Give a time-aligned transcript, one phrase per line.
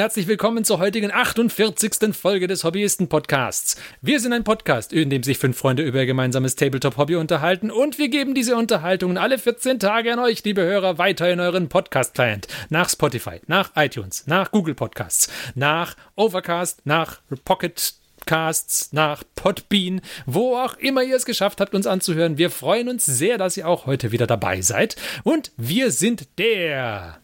[0.00, 2.16] herzlich willkommen zur heutigen 48.
[2.16, 3.76] Folge des Hobbyisten-Podcasts.
[4.00, 7.98] Wir sind ein Podcast, in dem sich fünf Freunde über ihr gemeinsames Tabletop-Hobby unterhalten und
[7.98, 12.48] wir geben diese Unterhaltungen alle 14 Tage an euch, liebe Hörer, weiter in euren Podcast-Client.
[12.70, 17.92] Nach Spotify, nach iTunes, nach Google Podcasts, nach Overcast, nach Pocket
[18.24, 22.38] Casts, nach Podbean, wo auch immer ihr es geschafft habt, uns anzuhören.
[22.38, 24.96] Wir freuen uns sehr, dass ihr auch heute wieder dabei seid.
[25.24, 27.18] Und wir sind der.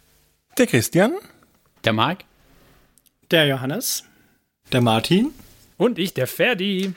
[0.59, 1.15] Der Christian.
[1.83, 2.25] Der Marc.
[3.33, 4.05] Der Johannes.
[4.73, 5.33] Der Martin.
[5.77, 6.93] Und ich, der Ferdi.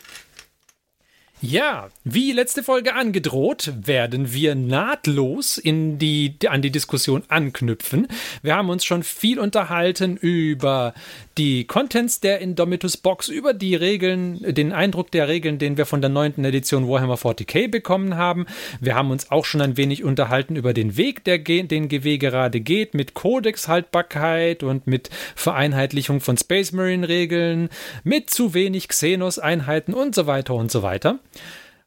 [1.41, 8.07] Ja, wie letzte Folge angedroht, werden wir nahtlos in die, an die Diskussion anknüpfen.
[8.41, 10.93] Wir haben uns schon viel unterhalten über
[11.37, 16.01] die Contents der Indomitus Box, über die Regeln, den Eindruck der Regeln, den wir von
[16.01, 18.45] der neunten Edition Warhammer 40k bekommen haben.
[18.81, 22.59] Wir haben uns auch schon ein wenig unterhalten über den Weg, der den GW gerade
[22.59, 27.69] geht, mit Codex-Haltbarkeit und mit Vereinheitlichung von Space Marine Regeln,
[28.03, 31.19] mit zu wenig Xenos-Einheiten und so weiter und so weiter.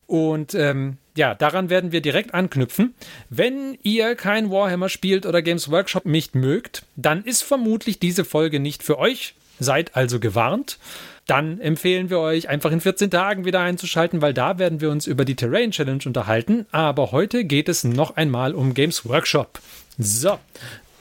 [0.06, 2.94] Und ähm, ja, daran werden wir direkt anknüpfen.
[3.30, 8.60] Wenn ihr kein Warhammer spielt oder Games Workshop nicht mögt, dann ist vermutlich diese Folge
[8.60, 9.34] nicht für euch.
[9.58, 10.78] Seid also gewarnt.
[11.26, 15.06] Dann empfehlen wir euch, einfach in 14 Tagen wieder einzuschalten, weil da werden wir uns
[15.06, 16.66] über die Terrain Challenge unterhalten.
[16.72, 19.60] Aber heute geht es noch einmal um Games Workshop.
[19.98, 20.38] So,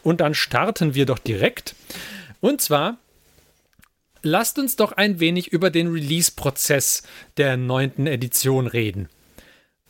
[0.03, 1.75] und dann starten wir doch direkt.
[2.39, 2.97] Und zwar
[4.23, 7.03] lasst uns doch ein wenig über den Release-Prozess
[7.37, 9.09] der neunten Edition reden.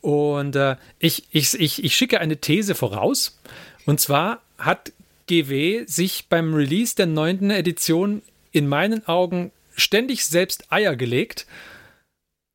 [0.02, 3.40] Und äh, ich, ich, ich, ich schicke eine These voraus.
[3.86, 4.92] Und zwar hat
[5.28, 8.22] GW sich beim Release der neunten Edition
[8.52, 11.46] in meinen Augen ständig selbst Eier gelegt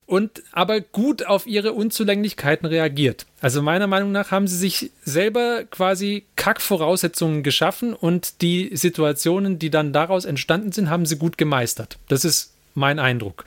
[0.06, 3.26] und aber gut auf ihre Unzulänglichkeiten reagiert.
[3.40, 9.70] Also meiner Meinung nach haben sie sich selber quasi Kackvoraussetzungen geschaffen und die Situationen, die
[9.70, 11.98] dann daraus entstanden sind, haben sie gut gemeistert.
[12.08, 13.44] Das ist mein Eindruck.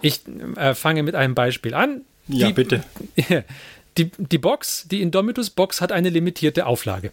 [0.00, 0.20] Ich
[0.56, 2.02] äh, fange mit einem Beispiel an.
[2.28, 2.84] Ja, die, bitte.
[3.98, 7.12] Die, die Box, die Indomitus Box hat eine limitierte Auflage.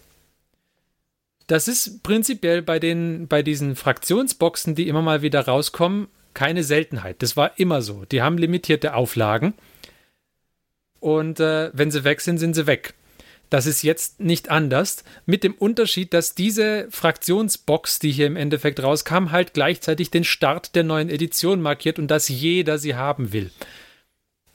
[1.46, 7.22] Das ist prinzipiell bei den, bei diesen Fraktionsboxen, die immer mal wieder rauskommen, keine Seltenheit.
[7.22, 8.04] Das war immer so.
[8.04, 9.54] Die haben limitierte Auflagen.
[11.00, 12.94] Und äh, wenn sie weg sind, sind sie weg.
[13.50, 18.82] Das ist jetzt nicht anders, mit dem Unterschied, dass diese Fraktionsbox, die hier im Endeffekt
[18.82, 23.50] rauskam, halt gleichzeitig den Start der neuen Edition markiert und dass jeder sie haben will.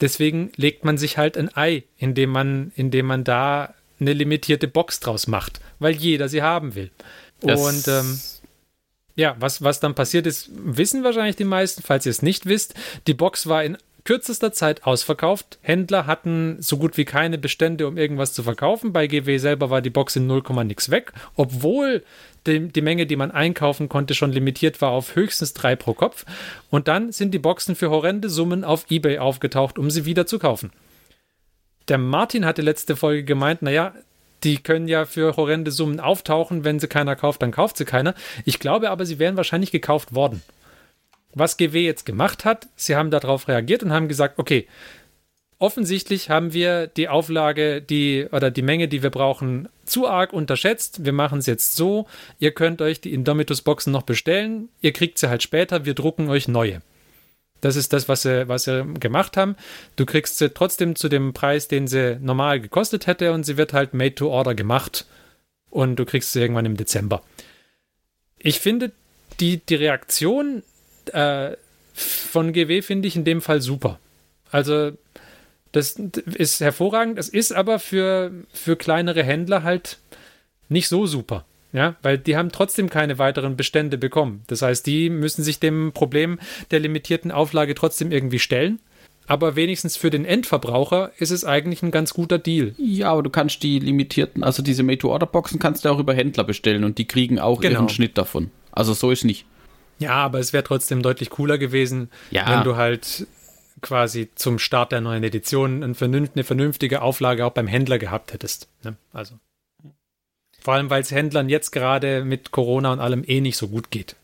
[0.00, 5.00] Deswegen legt man sich halt ein Ei, indem man, indem man da eine limitierte Box
[5.00, 6.90] draus macht, weil jeder sie haben will.
[7.40, 8.20] Das und ähm,
[9.16, 11.82] ja, was, was dann passiert ist, wissen wahrscheinlich die meisten.
[11.82, 12.74] Falls ihr es nicht wisst,
[13.06, 15.58] die Box war in kürzester Zeit ausverkauft.
[15.62, 18.92] Händler hatten so gut wie keine Bestände, um irgendwas zu verkaufen.
[18.92, 22.02] Bei GW selber war die Box in 0, nix weg, obwohl
[22.46, 26.24] die, die, Menge, die man einkaufen konnte, schon limitiert war auf höchstens drei pro Kopf.
[26.70, 30.38] Und dann sind die Boxen für horrende Summen auf eBay aufgetaucht, um sie wieder zu
[30.38, 30.72] kaufen.
[31.88, 33.94] Der Martin hatte letzte Folge gemeint, naja,
[34.44, 36.64] die können ja für horrende Summen auftauchen.
[36.64, 38.14] Wenn sie keiner kauft, dann kauft sie keiner.
[38.44, 40.42] Ich glaube aber, sie wären wahrscheinlich gekauft worden.
[41.32, 44.66] Was GW jetzt gemacht hat, sie haben darauf reagiert und haben gesagt, okay,
[45.58, 51.04] offensichtlich haben wir die Auflage, die oder die Menge, die wir brauchen, zu arg unterschätzt.
[51.04, 52.06] Wir machen es jetzt so,
[52.40, 56.28] ihr könnt euch die Indomitus Boxen noch bestellen, ihr kriegt sie halt später, wir drucken
[56.28, 56.82] euch neue.
[57.60, 59.56] Das ist das, was sie, was sie gemacht haben.
[59.96, 63.72] Du kriegst sie trotzdem zu dem Preis, den sie normal gekostet hätte und sie wird
[63.72, 65.06] halt made to order gemacht
[65.68, 67.22] und du kriegst sie irgendwann im Dezember.
[68.38, 68.92] Ich finde
[69.40, 70.62] die, die Reaktion
[71.12, 71.56] äh,
[71.92, 73.98] von GW finde ich in dem Fall super.
[74.50, 74.92] Also
[75.72, 77.18] das ist hervorragend.
[77.18, 79.98] Es ist aber für, für kleinere Händler halt
[80.68, 81.44] nicht so super.
[81.72, 84.42] Ja, weil die haben trotzdem keine weiteren Bestände bekommen.
[84.48, 86.40] Das heißt, die müssen sich dem Problem
[86.70, 88.80] der limitierten Auflage trotzdem irgendwie stellen.
[89.26, 92.74] Aber wenigstens für den Endverbraucher ist es eigentlich ein ganz guter Deal.
[92.78, 96.82] Ja, aber du kannst die limitierten, also diese Made-to-Order-Boxen kannst du auch über Händler bestellen
[96.82, 97.80] und die kriegen auch genau.
[97.80, 98.50] ihren Schnitt davon.
[98.72, 99.46] Also so ist nicht.
[100.00, 102.48] Ja, aber es wäre trotzdem deutlich cooler gewesen, ja.
[102.48, 103.28] wenn du halt
[103.82, 108.68] quasi zum Start der neuen Edition eine vernünftige Auflage auch beim Händler gehabt hättest.
[108.82, 108.96] Ne?
[109.12, 109.36] Also.
[110.60, 113.90] Vor allem, weil es Händlern jetzt gerade mit Corona und allem eh nicht so gut
[113.90, 114.16] geht.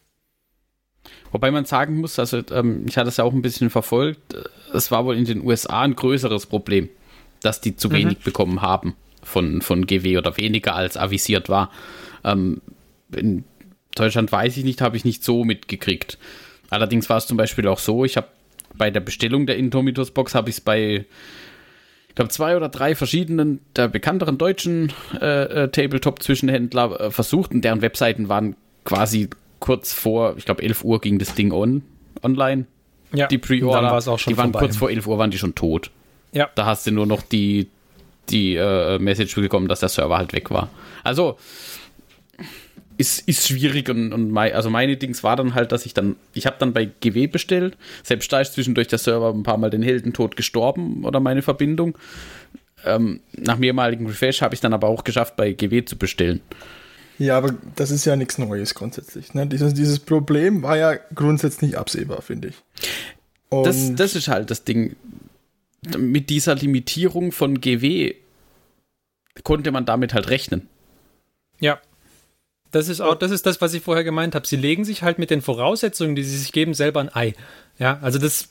[1.33, 4.35] Wobei man sagen muss, also ähm, ich hatte es ja auch ein bisschen verfolgt,
[4.73, 6.88] es war wohl in den USA ein größeres Problem,
[7.43, 7.94] dass die zu mhm.
[7.94, 11.71] wenig bekommen haben von, von GW oder weniger als avisiert war.
[12.25, 12.61] Ähm,
[13.15, 13.44] in
[13.94, 16.19] Deutschland weiß ich nicht, habe ich nicht so mitgekriegt.
[16.71, 18.29] Allerdings war es zum Beispiel auch so, ich habe
[18.75, 21.06] bei der Bestellung der Intomitus Box habe ich es bei
[22.17, 27.83] glaube, zwei oder drei verschiedenen der bekannteren deutschen äh, äh, Tabletop-Zwischenhändler äh, versucht und deren
[27.83, 29.31] Webseiten waren quasi
[29.61, 31.83] kurz vor, ich glaube 11 Uhr ging das Ding on,
[32.23, 32.67] online.
[33.13, 34.17] Ja, die Pre-Order.
[34.27, 34.59] Die waren vorbei.
[34.59, 35.91] kurz vor 11 Uhr, waren die schon tot.
[36.33, 36.51] Ja.
[36.55, 37.69] Da hast du nur noch die,
[38.29, 40.69] die äh, Message bekommen, dass der Server halt weg war.
[41.05, 41.39] Also
[42.96, 46.16] ist, ist schwierig und, und mein, also meine Dings war dann halt, dass ich dann,
[46.32, 49.70] ich habe dann bei GW bestellt, selbst da ist zwischendurch der Server ein paar Mal
[49.70, 51.96] den Heldentod gestorben oder meine Verbindung.
[52.84, 56.40] Ähm, nach mehrmaligen Refresh habe ich dann aber auch geschafft, bei GW zu bestellen.
[57.19, 59.32] Ja, aber das ist ja nichts Neues grundsätzlich.
[59.34, 59.46] Ne?
[59.46, 62.54] Dieses, dieses Problem war ja grundsätzlich nicht absehbar, finde ich.
[63.48, 64.96] Und Das, das ist halt das Ding.
[65.96, 68.14] Mit dieser Limitierung von GW
[69.44, 70.69] konnte man damit halt rechnen.
[71.60, 71.78] Ja.
[72.76, 74.46] Das ist auch, das ist das, was ich vorher gemeint habe.
[74.46, 77.34] Sie legen sich halt mit den Voraussetzungen, die sie sich geben, selber ein Ei.
[77.78, 78.50] Ja, also das,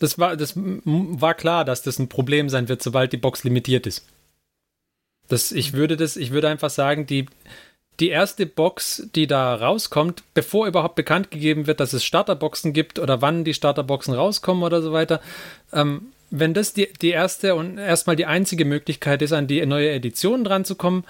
[0.00, 3.86] das war, das war klar, dass das ein Problem sein wird, sobald die Box limitiert
[3.86, 4.08] ist.
[5.28, 7.26] Das, ich würde das, ich würde einfach sagen, die,
[8.00, 12.98] die erste Box, die da rauskommt, bevor überhaupt bekannt gegeben wird, dass es Starterboxen gibt
[12.98, 15.20] oder wann die Starterboxen rauskommen oder so weiter,
[15.72, 19.92] ähm, wenn das die, die erste und erstmal die einzige Möglichkeit ist, an die neue
[19.92, 21.04] Edition dran zu kommen,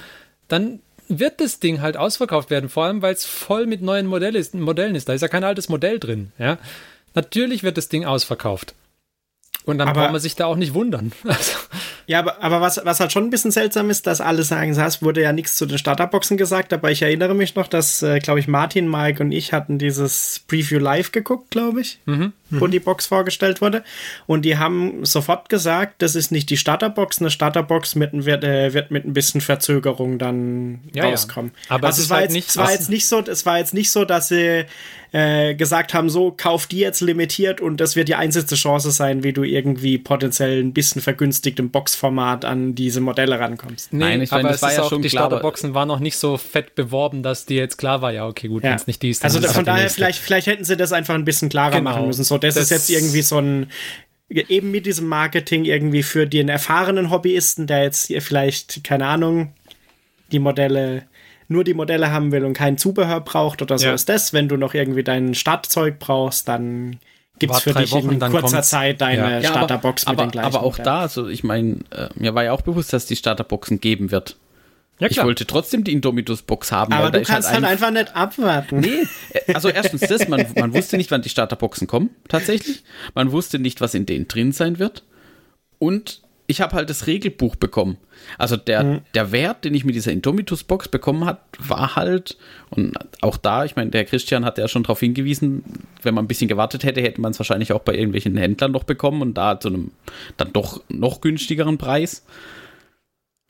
[0.49, 0.81] dann
[1.19, 4.55] wird das Ding halt ausverkauft werden, vor allem weil es voll mit neuen Modell ist,
[4.55, 5.09] Modellen ist.
[5.09, 6.33] Da ist ja kein altes Modell drin.
[6.39, 6.59] Ja?
[7.15, 8.75] Natürlich wird das Ding ausverkauft.
[9.65, 11.13] Und dann Aber- braucht man sich da auch nicht wundern.
[11.25, 11.53] Also,
[12.09, 15.03] Ja, aber, aber was, was halt schon ein bisschen seltsam ist, dass alle sagen, es
[15.03, 18.41] wurde ja nichts zu den Starterboxen gesagt, aber ich erinnere mich noch, dass, äh, glaube
[18.41, 22.01] ich, Martin, Mike und ich hatten dieses Preview live geguckt, glaube ich,
[22.51, 23.85] wo die Box vorgestellt wurde.
[24.27, 28.75] Und die haben sofort gesagt, das ist nicht die Starterbox, eine Starterbox mit, wird, äh,
[28.75, 31.11] wird mit ein bisschen Verzögerung dann Ja, ja.
[31.11, 31.53] rauskommen.
[31.69, 33.75] Aber also es war, halt jetzt, nicht- es war jetzt nicht so, es war jetzt
[33.75, 34.65] nicht so, dass sie
[35.15, 39.23] äh, gesagt haben, so kauf die jetzt limitiert und das wird die einzige Chance sein,
[39.23, 43.93] wie du irgendwie potenziell ein bisschen vergünstigt im Boxformat an diese Modelle rankommst.
[43.93, 46.01] nee, Nein, ich meine, das war ja auch, schon die klar, aber- Starterboxen waren noch
[46.01, 49.03] nicht so fett beworben, dass die jetzt klar war, ja, okay, gut, wenn es nicht
[49.03, 51.51] die ist, also von halt die daher, vielleicht, vielleicht hätten sie das einfach ein bisschen
[51.51, 51.91] klarer Genau.
[51.91, 52.25] machen müssen.
[52.25, 53.67] So, das, Das- ist jetzt irgendwie so ein,
[54.31, 59.53] eben mit diesem Marketing irgendwie für den erfahrenen Hobbyisten, der jetzt hier vielleicht, keine Ahnung,
[60.33, 61.03] die Modelle,
[61.53, 63.95] nur die Modelle haben will und kein Zubehör braucht oder so Ja.
[63.95, 64.33] ist das.
[64.33, 66.99] Wenn du noch irgendwie dein Startzeug brauchst, dann
[67.39, 68.71] gibt es für dich Wochen, in dann kurzer kommt's.
[68.71, 69.49] Zeit deine Ja.
[69.51, 70.85] Starterbox aber, mit den aber, gleichen aber auch Modellen.
[70.85, 74.37] da, also ich meine, äh, mir war ja auch bewusst, dass die Starterboxen geben wird.
[74.99, 76.93] ja, Ich wollte trotzdem die Indomitus-Box haben.
[76.93, 78.81] Aber du ist kannst halt ein- einfach nicht abwarten.
[78.81, 82.85] Nee, äh, also erstens das, man, man wusste nicht, wann die Starterboxen kommen, tatsächlich.
[83.15, 85.03] Man wusste nicht, was in denen drin sein wird.
[85.81, 86.21] Und
[86.53, 87.97] ich habe halt das Regelbuch bekommen.
[88.37, 92.37] Also der, der Wert, den ich mit dieser Indomitus-Box bekommen hat, war halt,
[92.69, 95.65] und auch da, ich meine, der Christian hat ja schon darauf hingewiesen,
[96.03, 98.85] wenn man ein bisschen gewartet hätte, hätte man es wahrscheinlich auch bei irgendwelchen Händlern noch
[98.85, 99.93] bekommen und da zu einem
[100.37, 102.25] dann doch noch günstigeren Preis.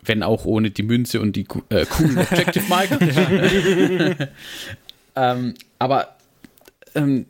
[0.04, 2.98] Wenn auch ohne die Münze und die äh, coolen Objective Marker.
[5.16, 6.16] ähm, aber
[6.94, 7.26] ähm,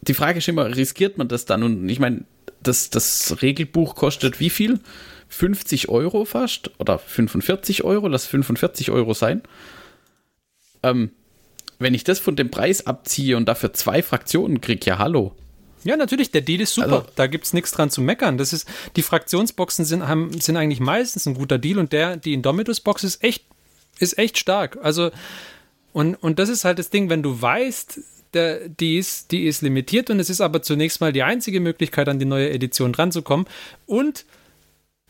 [0.00, 1.62] die Frage ist immer, riskiert man das dann?
[1.62, 2.24] Und ich meine,
[2.62, 4.80] das, das Regelbuch kostet wie viel?
[5.28, 6.70] 50 Euro fast?
[6.78, 8.08] Oder 45 Euro?
[8.08, 9.42] Lass 45 Euro sein.
[10.82, 11.10] Ähm,
[11.78, 15.34] wenn ich das von dem Preis abziehe und dafür zwei Fraktionen kriege, ja hallo.
[15.84, 16.92] Ja, natürlich, der Deal ist super.
[16.92, 18.38] Also- da gibt es nichts dran zu meckern.
[18.38, 22.34] Das ist, die Fraktionsboxen sind, haben, sind eigentlich meistens ein guter Deal und der, die
[22.34, 23.44] Indomitus-Box ist echt,
[23.98, 24.78] ist echt stark.
[24.82, 25.10] Also,
[25.92, 27.98] und, und das ist halt das Ding, wenn du weißt,
[28.34, 32.08] der, die, ist, die ist limitiert und es ist aber zunächst mal die einzige Möglichkeit,
[32.08, 33.46] an die neue Edition dranzukommen.
[33.86, 34.24] Und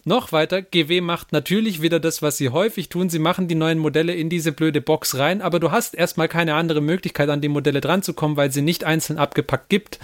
[0.05, 3.09] noch weiter, GW macht natürlich wieder das, was sie häufig tun.
[3.09, 6.55] Sie machen die neuen Modelle in diese blöde Box rein, aber du hast erstmal keine
[6.55, 10.01] andere Möglichkeit, an die Modelle dranzukommen, weil sie nicht einzeln abgepackt gibt.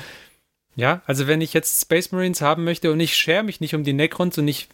[0.77, 3.83] Ja, also wenn ich jetzt Space Marines haben möchte und ich schere mich nicht um
[3.83, 4.69] die Necrons und ich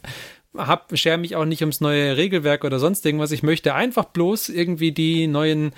[0.57, 4.49] hab, schere mich auch nicht ums neue Regelwerk oder sonst irgendwas, ich möchte einfach bloß
[4.49, 5.73] irgendwie die neuen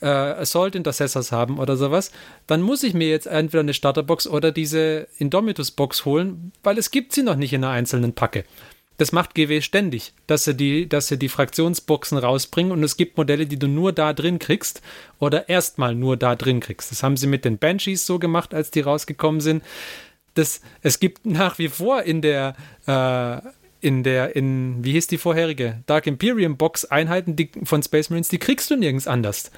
[0.00, 2.12] äh, Assault Intercessors haben oder sowas,
[2.46, 7.12] dann muss ich mir jetzt entweder eine Starterbox oder diese Indomitus-Box holen, weil es gibt
[7.12, 8.44] sie noch nicht in einer einzelnen Packe.
[8.98, 13.16] Das macht GW ständig, dass sie die, dass sie die Fraktionsboxen rausbringen und es gibt
[13.16, 14.82] Modelle, die du nur da drin kriegst
[15.18, 16.90] oder erstmal nur da drin kriegst.
[16.90, 19.64] Das haben sie mit den Banshees so gemacht, als die rausgekommen sind.
[20.34, 22.54] Das, es gibt nach wie vor in der,
[22.86, 23.40] äh,
[23.82, 25.82] in der, in, wie hieß die vorherige?
[25.86, 29.50] Dark Imperium Box Einheiten die, von Space Marines, die kriegst du nirgends anders.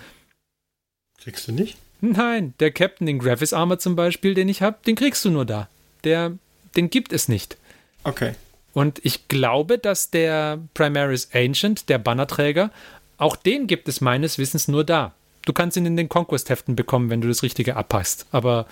[1.22, 1.76] Kriegst du nicht?
[2.00, 5.44] Nein, der Captain in Gravis Armor zum Beispiel, den ich habe, den kriegst du nur
[5.44, 5.68] da.
[6.04, 6.32] Der,
[6.74, 7.56] den gibt es nicht.
[8.02, 8.34] Okay.
[8.72, 12.70] Und ich glaube, dass der Primaris Ancient, der Bannerträger,
[13.18, 15.14] auch den gibt es meines Wissens nur da.
[15.44, 18.26] Du kannst ihn in den Conquest-Heften bekommen, wenn du das Richtige abpasst.
[18.32, 18.66] Aber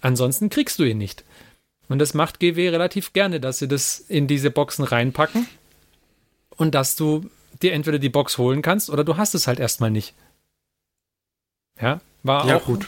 [0.00, 1.24] ansonsten kriegst du ihn nicht.
[1.88, 5.46] Und das macht GW relativ gerne, dass sie das in diese Boxen reinpacken
[6.56, 7.28] und dass du
[7.62, 10.14] dir entweder die Box holen kannst oder du hast es halt erstmal nicht.
[11.80, 12.86] Ja, war Ja, auch gut.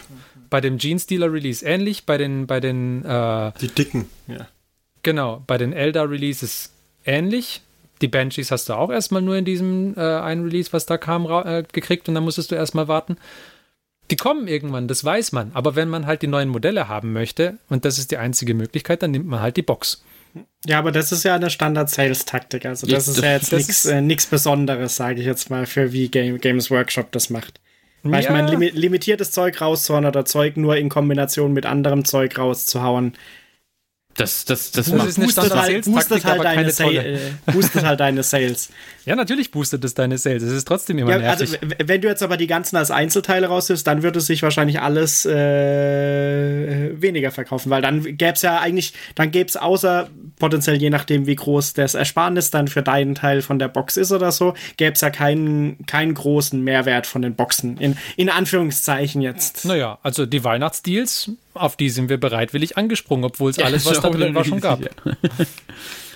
[0.50, 4.08] bei dem Jeans Dealer Release ähnlich, bei den, bei den, äh, Die dicken.
[4.28, 4.48] Ja.
[5.02, 6.72] genau, bei den Eldar Releases
[7.04, 7.62] ähnlich.
[8.02, 11.24] Die Banshees hast du auch erstmal nur in diesem äh, einen Release, was da kam,
[11.26, 13.16] äh, gekriegt und dann musstest du erstmal warten.
[14.10, 15.50] Die kommen irgendwann, das weiß man.
[15.54, 19.02] Aber wenn man halt die neuen Modelle haben möchte, und das ist die einzige Möglichkeit,
[19.02, 20.04] dann nimmt man halt die Box.
[20.66, 22.66] Ja, aber das ist ja eine Standard-Sales-Taktik.
[22.66, 25.92] Also das ist das- ja jetzt nichts ist- äh, Besonderes, sage ich jetzt mal, für
[25.92, 27.60] wie Game, Games Workshop das macht.
[28.02, 28.32] Weil ich Ja.
[28.32, 33.14] meine, limi limitiertes Zeug rauszuhauen oder Zeug nur in Kombination mit anderem Zeug rauszuhauen,
[34.16, 37.04] Das, das, das, macht ist boostet halt, boostet halt deine keine Sa tolle.
[37.04, 37.18] äh,
[37.52, 38.70] boostet halt deine Sales.
[39.04, 40.42] Ja, natürlich boostet es deine Sales.
[40.42, 41.60] Es ist trotzdem immer Ja, nervig.
[41.62, 45.26] also wenn du jetzt aber die ganzen als Einzelteile rausnimmst, dann würde sich wahrscheinlich alles
[45.26, 50.08] äh, weniger verkaufen, weil dann gäbe es ja eigentlich, dann gäbe es außer
[50.38, 54.12] potenziell je nachdem, wie groß das Ersparnis dann für deinen Teil von der Box ist
[54.12, 57.78] oder so, gäbe es ja keinen, keinen großen Mehrwert von den Boxen.
[57.78, 59.64] In, in Anführungszeichen jetzt.
[59.64, 64.10] Naja, also die Weihnachtsdeals, auf die sind wir bereitwillig angesprungen, obwohl es alles, was da
[64.10, 64.80] drin war, schon gab.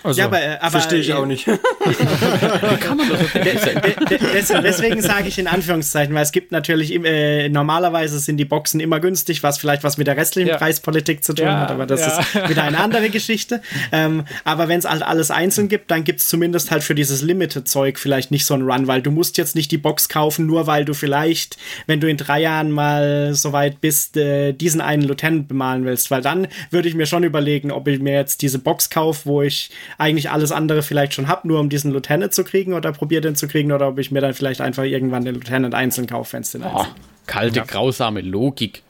[0.03, 1.45] Also, Ja, aber, äh, aber Verstehe ich äh, auch nicht.
[2.81, 6.93] kann man das De- de- des- Deswegen sage ich in Anführungszeichen, weil es gibt natürlich,
[7.05, 10.57] äh, normalerweise sind die Boxen immer günstig, was vielleicht was mit der restlichen Ja.
[10.57, 12.21] Preispolitik zu tun Ja, hat, aber das ja.
[12.21, 13.63] ist wieder eine andere Geschichte.
[13.93, 17.23] Ähm, aber wenn es halt alles einzeln gibt, dann gibt es zumindest halt für dieses
[17.23, 20.67] Limited-Zeug vielleicht nicht so einen Run, weil du musst jetzt nicht die Box kaufen, nur
[20.67, 25.03] weil du vielleicht, wenn du in drei Jahren mal so weit bist, äh, diesen einen
[25.03, 28.59] Lieutenant bemalen willst, weil dann würde ich mir schon überlegen, ob ich mir jetzt diese
[28.59, 32.45] Box kaufe, wo ich eigentlich alles andere vielleicht schon hab, nur um diesen Lieutenant zu
[32.45, 35.35] kriegen oder probiere den zu kriegen oder ob ich mir dann vielleicht einfach irgendwann den
[35.35, 36.95] Lieutenant einzeln kaufe, wenn es den Oh, einzeln
[37.27, 38.83] kalte, grausame Logik.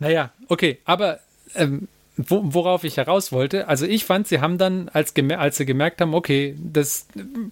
[0.00, 1.20] Naja, okay, aber
[1.54, 5.66] ähm, wo, worauf ich heraus wollte, also ich fand, sie haben dann, als, als sie
[5.66, 7.08] gemerkt haben, okay, das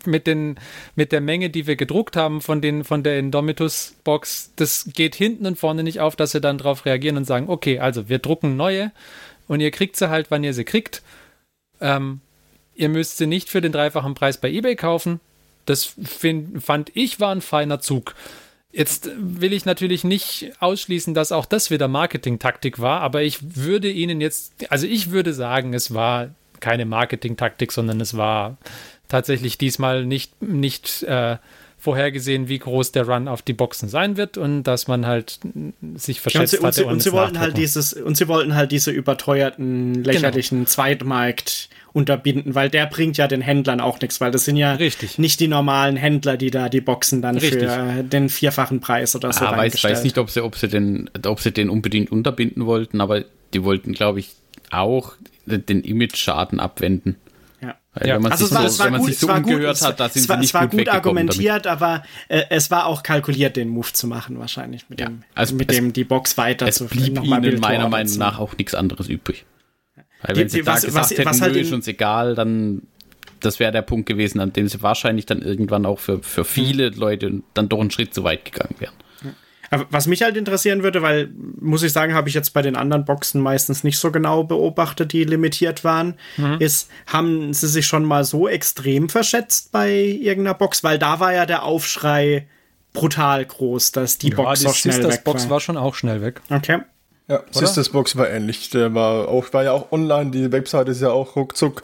[0.07, 0.57] mit, den,
[0.95, 5.47] mit der Menge, die wir gedruckt haben von, den, von der Indomitus-Box, das geht hinten
[5.47, 8.57] und vorne nicht auf, dass sie dann darauf reagieren und sagen, okay, also wir drucken
[8.57, 8.93] neue
[9.49, 11.03] und ihr kriegt sie halt, wann ihr sie kriegt.
[11.81, 12.21] Ähm,
[12.75, 15.21] ihr müsst sie nicht für den dreifachen Preis bei eBay kaufen.
[15.67, 18.15] Das find, fand ich war ein feiner Zug.
[18.73, 23.91] Jetzt will ich natürlich nicht ausschließen, dass auch das wieder Marketing-Taktik war, aber ich würde
[23.91, 28.57] Ihnen jetzt, also ich würde sagen, es war keine Marketing-Taktik, sondern es war
[29.09, 31.37] tatsächlich diesmal nicht, nicht äh,
[31.83, 35.41] vorhergesehen, wie groß der Run auf die Boxen sein wird und dass man halt
[35.97, 36.87] sich Ja, und verschätzt sie, und, hatte.
[36.87, 42.55] und es sie wollten halt dieses und sie wollten halt diese überteuerten lächerlichen Zweitmarkt unterbinden,
[42.55, 45.19] weil der bringt ja den Händlern auch nichts, weil das sind ja Richtig.
[45.19, 47.69] nicht die normalen Händler, die da die Boxen dann Richtig.
[47.71, 49.95] für den vierfachen Preis oder so ah, weiß, reingestellt.
[49.97, 53.63] weiß nicht, ob sie, ob, sie den, ob sie den unbedingt unterbinden wollten, aber die
[53.65, 54.31] wollten, glaube ich,
[54.71, 55.13] auch
[55.47, 57.17] den Image-Schaden abwenden.
[57.61, 57.75] Ja.
[57.95, 58.15] Weil Ja.
[58.15, 59.33] wenn man Also sich es war, so, es war wenn man gut, sich so es
[59.33, 60.81] war gut, umgehört es, hat, da sind es war, sie nicht es war gut, gut
[60.81, 61.31] weggekommen damit.
[61.37, 65.07] argumentiert, aber äh, es war auch kalkuliert, den Move zu machen wahrscheinlich mit Ja.
[65.09, 68.39] dem, Also mit es- dem die Box weiter Es zu blieb ihnen meiner Meinung nach
[68.39, 69.45] auch nichts anderes übrig.
[70.23, 71.87] Weil Die- wenn sie die- da was- gesagt was- hätten, was halt nö, ist uns
[71.89, 72.83] egal, dann
[73.41, 76.91] das wäre der Punkt gewesen, an dem sie wahrscheinlich dann irgendwann auch für, für viele
[76.91, 78.93] Leute dann doch einen Schritt zu weit gegangen wären.
[79.71, 82.77] Aber was mich halt interessieren würde, weil, muss ich sagen, habe ich jetzt bei den
[82.77, 86.57] anderen Boxen meistens nicht so genau beobachtet, die limitiert waren, Mhm.
[86.61, 90.85] ist, haben sie sich schon mal so extrem verschätzt bei irgendeiner Box?
[90.85, 92.47] Weil da war ja der Aufschrei
[92.93, 95.51] brutal groß, dass die ja, Box die so schnell Sisters weg Box war.
[95.51, 96.43] war schon auch schnell weg.
[96.51, 96.81] Okay.
[97.33, 98.71] Ja, Sisters Box war ähnlich.
[98.71, 101.83] Der war auch, war ja auch online, die Webseite ist ja auch ruckzuck,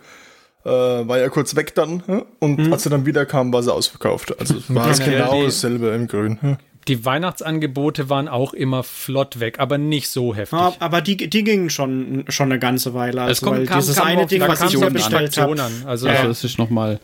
[0.65, 2.25] äh, war ja kurz weg dann, hm?
[2.41, 4.39] und als sie dann wieder kam, war sie ausverkauft.
[4.41, 6.39] Also war es genau die- dasselbe im Grün.
[6.41, 6.57] hm?
[6.87, 10.59] Die Weihnachtsangebote waren auch immer flott weg, aber nicht so heftig.
[10.59, 13.21] Ja, aber die, die gingen schon, schon eine ganze Weile.
[13.21, 15.63] Also, kommt- weil kam- dieses kam eine auf Ding, was ich bestellt habe.
[15.87, 16.99] Also, Also das ist nochmal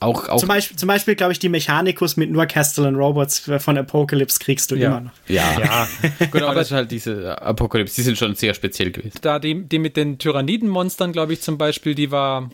[0.00, 3.78] auch, auch Zum Beispiel, zum Beispiel glaube ich, die Mechanicus mit nur Castellan Robots von
[3.78, 4.88] Apocalypse kriegst du Ja.
[4.88, 5.10] immer noch.
[5.28, 5.88] ja, ja,
[6.30, 9.18] genau, das ist halt diese Apokalypse, die sind schon sehr speziell gewesen.
[9.22, 12.50] da die, die mit den Tyrannidenmonstern, glaube ich, zum Beispiel, die war,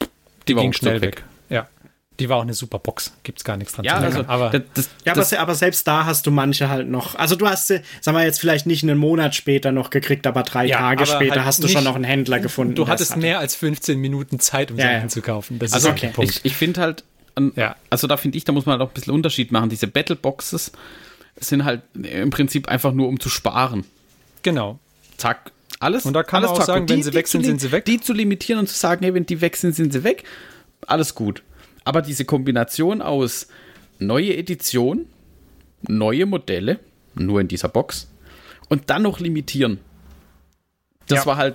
[0.49, 1.17] die, war ging schnell weg.
[1.19, 1.25] weg.
[1.49, 1.69] Ja.
[2.21, 3.17] Die war auch eine super Box.
[3.23, 4.31] Gibt's gar nichts dran Ja, zu also meckern.
[4.31, 7.15] aber das, das, Ja, aber, aber selbst da hast du manche halt noch.
[7.17, 10.43] Also du hast sie, sagen wir jetzt vielleicht nicht einen Monat später noch gekriegt, aber
[10.43, 12.75] drei Ja, Tage aber später halt hast du schon noch einen Händler gefunden.
[12.75, 13.23] du hattest es hatte.
[13.23, 15.09] mehr als 15 Minuten Zeit, um Ja, Sachen ja.
[15.09, 15.59] zu kaufen.
[15.59, 16.11] Das Also ist okay.
[16.15, 16.31] Punkt.
[16.31, 17.03] ich, ich finde halt,
[17.57, 17.77] Ja.
[17.91, 19.71] also da finde ich, da muss man halt auch ein bisschen Unterschied machen.
[19.71, 20.73] Diese Battleboxes
[21.41, 23.85] sind halt im Prinzip einfach nur um zu sparen.
[24.43, 24.79] genau.
[25.19, 26.05] Zack, alles.
[26.05, 27.85] Und da kann alles man auch sagen, Und wenn sie weg sind, sind sie weg.
[27.85, 30.25] Die zu limitieren und zu sagen, hey, wenn die weg sind, sind sie weg.
[30.87, 31.43] Alles gut.
[31.85, 33.47] Aber diese Kombination aus
[33.99, 35.07] neue Edition,
[35.87, 36.81] neue Modelle,
[37.15, 38.09] nur in dieser Box,
[38.69, 39.79] und dann noch limitieren.
[41.07, 41.27] Das Ja.
[41.27, 41.55] war halt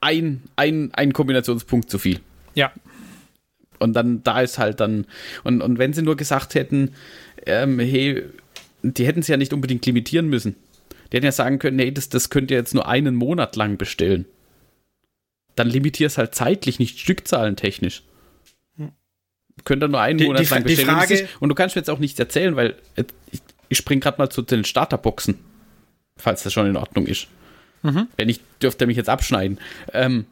[0.00, 2.20] ein, ein, ein Kombinationspunkt zu viel.
[2.54, 2.72] Ja.
[3.78, 5.06] Und dann, da ist halt dann,
[5.42, 6.94] und, und wenn sie nur gesagt hätten,
[7.46, 8.22] ähm, hey,
[8.82, 10.56] die hätten sie ja nicht unbedingt limitieren müssen.
[11.10, 13.76] Die hätten ja sagen können, hey, das, das könnt ihr jetzt nur einen Monat lang
[13.76, 14.26] bestellen.
[15.56, 18.02] Dann limitier es halt zeitlich, nicht stückzahlentechnisch.
[18.76, 18.92] Hm.
[19.64, 20.88] Könnt ihr nur einen die, Monat die, lang bestellen.
[20.88, 24.18] Frage, und du kannst mir jetzt auch nichts erzählen, weil äh, ich, ich spring gerade
[24.18, 25.38] mal zu den Starterboxen,
[26.16, 27.28] falls das schon in Ordnung ist.
[27.82, 28.08] Mhm.
[28.16, 29.58] Wenn nicht, dürfte er mich jetzt abschneiden.
[29.92, 30.26] Ähm,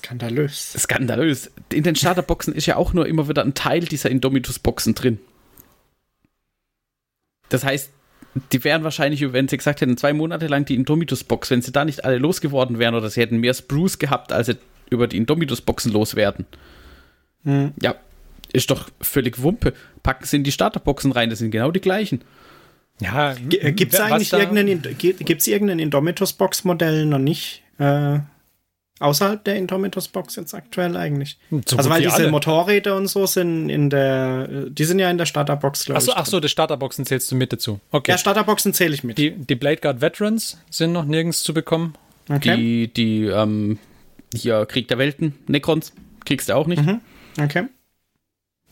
[0.00, 0.72] skandalös.
[0.78, 1.50] Skandalös.
[1.72, 5.18] In den Starterboxen ist ja auch nur immer wieder ein Teil dieser Indomitus-Boxen drin.
[7.48, 7.90] Das heißt,
[8.52, 11.84] die wären wahrscheinlich, wenn sie gesagt hätten, zwei Monate lang die Indomitus-Box, wenn sie da
[11.84, 14.56] nicht alle losgeworden wären oder sie hätten mehr Spruce gehabt, als sie
[14.88, 16.46] über die Indomitus-Boxen loswerden.
[17.42, 17.72] Mhm.
[17.80, 17.96] Ja,
[18.52, 19.74] ist doch völlig Wumpe.
[20.02, 22.22] Packen sie in die Starterboxen rein, das sind genau die gleichen.
[23.00, 27.62] Ja, gibt es eigentlich irgendein, gibt's irgendein Indomitus-Box-Modell noch nicht?
[27.78, 28.20] Äh,
[29.00, 31.38] außerhalb der Indomitus-Box jetzt aktuell eigentlich?
[31.66, 32.30] So also weil diese alle.
[32.30, 36.10] Motorräder und so sind in der, die sind ja in der Starterbox, glaube ich.
[36.14, 37.80] Ach so, die Starterboxen zählst du mit dazu.
[37.90, 38.12] Okay.
[38.12, 39.18] Ja, Starterboxen zähle ich mit.
[39.18, 41.94] Die, die Blade Guard Veterans sind noch nirgends zu bekommen.
[42.28, 42.56] Okay.
[42.56, 43.78] Die, die, ähm,
[44.34, 45.92] hier Krieg der Welten, Necrons,
[46.24, 46.84] kriegst du auch nicht.
[46.84, 47.00] Mhm.
[47.42, 47.64] Okay.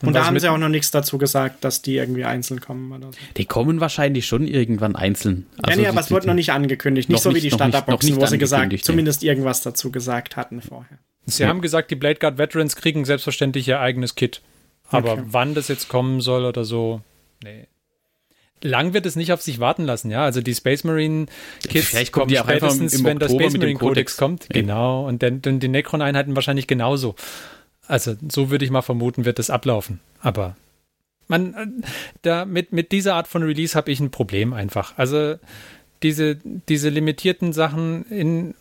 [0.00, 2.92] Und, und da haben sie auch noch nichts dazu gesagt, dass die irgendwie einzeln kommen
[2.92, 3.18] oder so.
[3.36, 5.46] Die kommen wahrscheinlich schon irgendwann einzeln.
[5.60, 7.08] Also ja, nee, aber es wurde noch nicht angekündigt.
[7.08, 10.98] Nicht so wie die Starterboxen, wo sie gesagt, zumindest irgendwas dazu gesagt hatten vorher.
[11.26, 11.48] Sie ja.
[11.48, 14.40] haben gesagt, die Blade Guard Veterans kriegen selbstverständlich ihr eigenes Kit.
[14.90, 15.22] Aber okay.
[15.26, 17.02] wann das jetzt kommen soll oder so,
[17.42, 17.66] nee.
[18.60, 20.24] Lang wird es nicht auf sich warten lassen, ja.
[20.24, 21.26] Also die Space Marine
[21.68, 24.44] Kits Vielleicht kommen die auch spätestens, im wenn Oktober der Space Marine Codex kommt.
[24.44, 24.60] Ja.
[24.60, 25.06] Genau.
[25.06, 27.14] Und dann, dann die Necron-Einheiten wahrscheinlich genauso.
[27.88, 30.00] Also so würde ich mal vermuten, wird das ablaufen.
[30.20, 30.56] Aber
[31.26, 31.66] man, äh,
[32.22, 34.96] da mit, mit dieser Art von Release habe ich ein Problem einfach.
[34.96, 35.36] Also
[36.02, 38.54] diese, diese limitierten Sachen in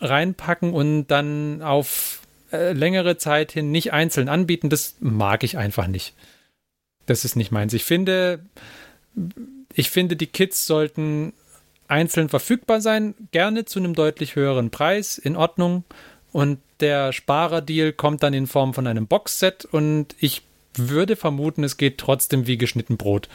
[0.00, 2.20] reinpacken und dann auf
[2.52, 6.14] äh, längere Zeit hin nicht einzeln anbieten, das mag ich einfach nicht.
[7.06, 7.72] Das ist nicht meins.
[7.72, 8.44] Ich finde,
[9.74, 11.32] ich finde, die Kits sollten
[11.88, 15.84] einzeln verfügbar sein, gerne zu einem deutlich höheren Preis, in Ordnung.
[16.32, 20.42] Und der Sparerdeal kommt dann in Form von einem Boxset und ich
[20.74, 23.28] würde vermuten, es geht trotzdem wie geschnitten Brot.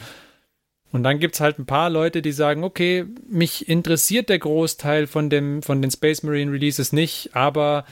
[0.90, 5.06] Und dann gibt es halt ein paar Leute, die sagen, okay, mich interessiert der Großteil
[5.06, 7.84] von, dem, von den Space Marine Releases nicht, aber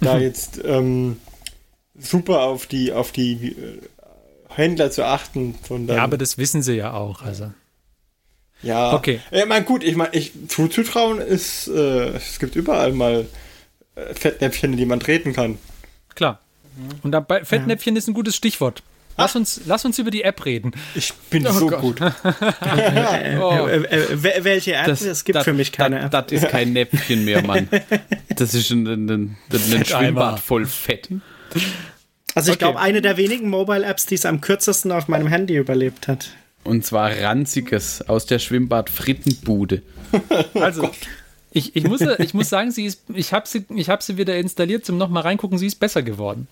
[0.00, 1.18] da jetzt ähm,
[1.98, 3.56] super auf die, auf die
[4.48, 5.56] Händler zu achten.
[5.66, 7.22] Sondern ja, aber das wissen sie ja auch.
[7.22, 7.50] Also.
[8.62, 8.94] Ja.
[8.94, 9.20] Okay.
[9.30, 13.26] Ich meine, gut, ich meine, ich zuzutrauen ist, äh, es gibt überall mal
[13.94, 15.58] äh, Fettnäpfchen, die man treten kann.
[16.14, 16.40] Klar.
[17.02, 17.98] Und dabei, Fettnäpfchen ja.
[17.98, 18.82] ist ein gutes Stichwort.
[19.18, 20.72] Lass uns, lass uns über die App reden.
[20.94, 21.80] Ich bin oh so Gott.
[21.80, 22.00] gut.
[23.40, 23.66] oh.
[23.66, 24.86] Äh, äh, welche App?
[24.86, 26.28] Das, es gibt das, für mich keine das, App.
[26.28, 27.68] Das ist kein Näpfchen mehr, Mann.
[28.36, 31.08] Das ist ein, ein, ein, ein Schwimmbad voll Fett.
[32.34, 32.64] Also ich okay.
[32.64, 36.30] glaube, eine der wenigen Mobile-Apps, die es am kürzesten auf meinem Handy überlebt hat.
[36.64, 39.82] Und zwar ranziges aus der Schwimmbad-Frittenbude.
[40.54, 40.90] Also,
[41.52, 44.84] ich, ich, muss, ich muss sagen, sie ist, ich habe sie, hab sie wieder installiert
[44.84, 46.48] zum nochmal reingucken, sie ist besser geworden.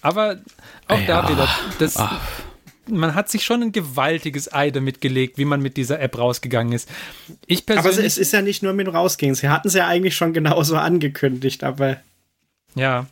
[0.00, 0.38] Aber
[0.86, 1.06] auch ja.
[1.06, 1.98] da wieder, das,
[2.88, 6.72] man hat sich schon ein gewaltiges Ei damit gelegt, wie man mit dieser App rausgegangen
[6.72, 6.88] ist.
[7.46, 9.34] Ich persönlich, aber es ist ja nicht nur mit dem Rausgehen.
[9.34, 11.98] Sie hatten es ja eigentlich schon genauso angekündigt, aber.
[12.74, 13.06] Ja.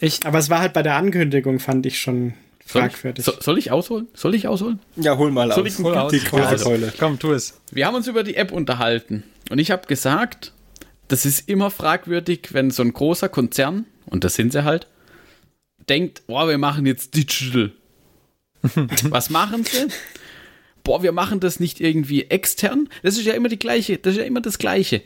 [0.00, 2.34] Ich, aber es war halt bei der Ankündigung, fand ich schon
[2.68, 3.24] fragwürdig.
[3.24, 4.08] Soll ich, soll ich ausholen?
[4.14, 4.78] Soll ich ausholen?
[4.96, 5.72] Ja, hol mal soll aus.
[5.72, 6.12] Ich hol aus?
[6.12, 6.92] Die große also, Keule.
[6.98, 7.60] Komm, tu es.
[7.72, 10.52] Wir haben uns über die App unterhalten und ich habe gesagt,
[11.08, 14.86] das ist immer fragwürdig, wenn so ein großer Konzern, und das sind sie halt,
[15.88, 17.72] denkt, boah, wir machen jetzt Digital.
[19.04, 19.88] Was machen sie?
[20.84, 22.88] Boah, wir machen das nicht irgendwie extern.
[23.02, 25.02] Das ist ja immer die gleiche, das ist ja immer das Gleiche.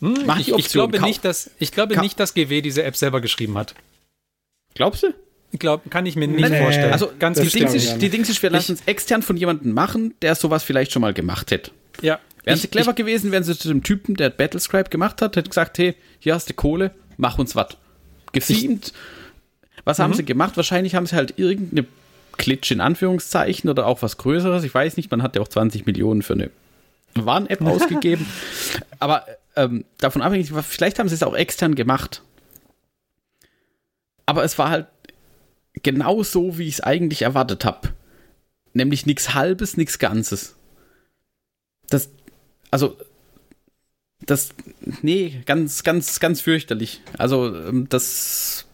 [0.00, 3.58] Hm, ich, ich, glaube, nicht, dass, ich glaube nicht, dass GW diese App selber geschrieben
[3.58, 3.74] hat.
[4.74, 5.14] Glaubst du?
[5.52, 6.92] Glaub, kann ich mir nicht nee, vorstellen.
[6.92, 10.14] Also ganz die Dings, ist, die Dings ist, wir lassen es extern von jemandem machen,
[10.22, 11.70] der sowas vielleicht schon mal gemacht hätte.
[12.02, 12.18] Ja.
[12.44, 15.48] Wären sie clever ich, gewesen, wären sie zu dem Typen, der Battlescribe gemacht hat, hätte
[15.48, 17.76] gesagt, hey, hier hast du Kohle, mach uns was.
[18.32, 18.92] Gefilmt.
[19.84, 20.02] Was mhm.
[20.04, 20.56] haben sie gemacht?
[20.56, 21.86] Wahrscheinlich haben sie halt irgendeine
[22.36, 24.64] Klitsch in Anführungszeichen oder auch was Größeres.
[24.64, 26.50] Ich weiß nicht, man hat ja auch 20 Millionen für eine
[27.14, 28.26] Warn-App ausgegeben.
[28.98, 32.22] Aber ähm, davon abhängig, vielleicht haben sie es auch extern gemacht.
[34.24, 34.86] Aber es war halt
[35.82, 37.90] genau so, wie ich es eigentlich erwartet habe.
[38.74, 40.56] Nämlich nichts Halbes, nichts Ganzes.
[41.88, 42.10] Das,
[42.70, 42.96] also,
[44.20, 44.50] das,
[45.02, 47.00] nee, ganz, ganz, ganz fürchterlich.
[47.16, 48.66] Also, ähm, das.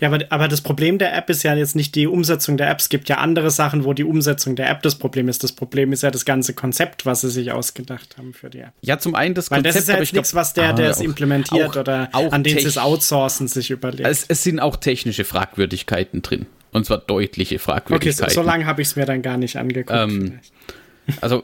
[0.00, 2.80] Ja, aber, aber das Problem der App ist ja jetzt nicht die Umsetzung der App.
[2.80, 5.42] Es gibt ja andere Sachen, wo die Umsetzung der App das Problem ist.
[5.44, 8.72] Das Problem ist ja das ganze Konzept, was sie sich ausgedacht haben für die App.
[8.82, 9.64] Ja, zum einen das Konzept.
[9.64, 12.32] Weil das ist ja jetzt nichts, was der, ah, der es implementiert auch, oder auch
[12.32, 14.08] an den sie es outsourcen, sich überlegt.
[14.08, 16.46] Es, es sind auch technische Fragwürdigkeiten drin.
[16.72, 18.24] Und zwar deutliche Fragwürdigkeiten.
[18.24, 19.90] Okay, so, so lange habe ich es mir dann gar nicht angeguckt.
[19.92, 20.38] Ähm,
[21.20, 21.42] also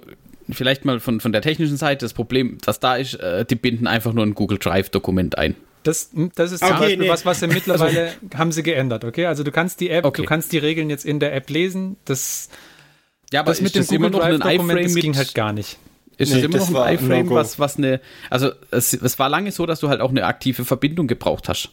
[0.50, 3.86] vielleicht mal von, von der technischen Seite, das Problem, was da ist, äh, die binden
[3.86, 5.56] einfach nur ein Google Drive-Dokument ein.
[5.86, 7.08] Das, das ist zum okay, Beispiel nee.
[7.08, 9.26] was, was sie mittlerweile haben sie geändert, okay?
[9.26, 10.22] Also du kannst die App, okay.
[10.22, 11.96] du kannst die Regeln jetzt in der App lesen.
[12.04, 12.48] Das,
[13.32, 15.78] ja, aber das mit dem Google Drive-Dokument, das ging halt gar nicht.
[16.18, 19.52] Ist nee, das immer noch ein iFrame, was, was eine, also es, es war lange
[19.52, 21.70] so, dass du halt auch eine aktive Verbindung gebraucht hast.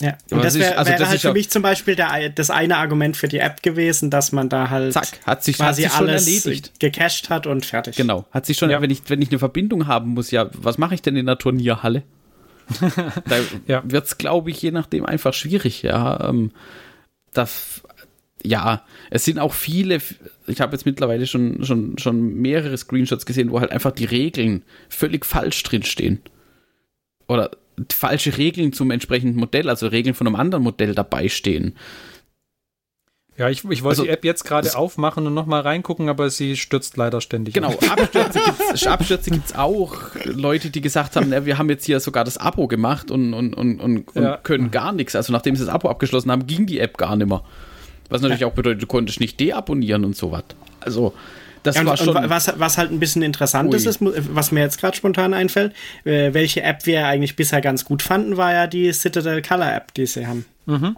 [0.00, 2.76] Ja, und das, wär, also wäre das halt für mich zum Beispiel der, das eine
[2.76, 6.00] Argument für die App gewesen, dass man da halt Zack, hat sich, quasi hat sich
[6.00, 6.78] alles erledigt.
[6.78, 7.96] gecached hat und fertig.
[7.96, 8.80] Genau, hat sich schon, ja.
[8.80, 11.36] wenn, ich, wenn ich eine Verbindung haben muss, ja, was mache ich denn in der
[11.36, 12.04] Turnierhalle?
[13.28, 13.82] Da ja.
[13.84, 16.28] wird es, glaube ich, je nachdem einfach schwierig, ja.
[16.28, 16.52] Ähm,
[17.32, 17.82] das,
[18.42, 20.00] ja, es sind auch viele,
[20.46, 24.62] ich habe jetzt mittlerweile schon, schon, schon mehrere Screenshots gesehen, wo halt einfach die Regeln
[24.88, 26.20] völlig falsch drinstehen.
[27.26, 27.50] Oder
[27.92, 31.74] falsche Regeln zum entsprechenden Modell, also Regeln von einem anderen Modell dabei stehen.
[33.38, 36.56] Ja, ich, ich wollte also, die App jetzt gerade aufmachen und nochmal reingucken, aber sie
[36.56, 37.54] stürzt leider ständig.
[37.54, 39.94] Genau, Abstürze gibt's, Abstürze gibt's auch.
[40.24, 43.54] Leute, die gesagt haben, ja, wir haben jetzt hier sogar das Abo gemacht und, und,
[43.54, 44.38] und, und, ja.
[44.38, 45.14] können gar nichts.
[45.14, 47.42] Also nachdem sie das Abo abgeschlossen haben, ging die App gar nicht mehr.
[48.08, 48.48] Was natürlich ja.
[48.48, 50.42] auch bedeutet, du konntest nicht deabonnieren und sowas.
[50.80, 51.14] Also,
[51.62, 52.14] das ja, war schon.
[52.14, 55.74] was, was halt ein bisschen interessant ist, ist, was mir jetzt gerade spontan einfällt,
[56.04, 59.94] äh, welche App wir eigentlich bisher ganz gut fanden, war ja die Citadel Color App,
[59.94, 60.44] die sie haben.
[60.66, 60.96] Mhm.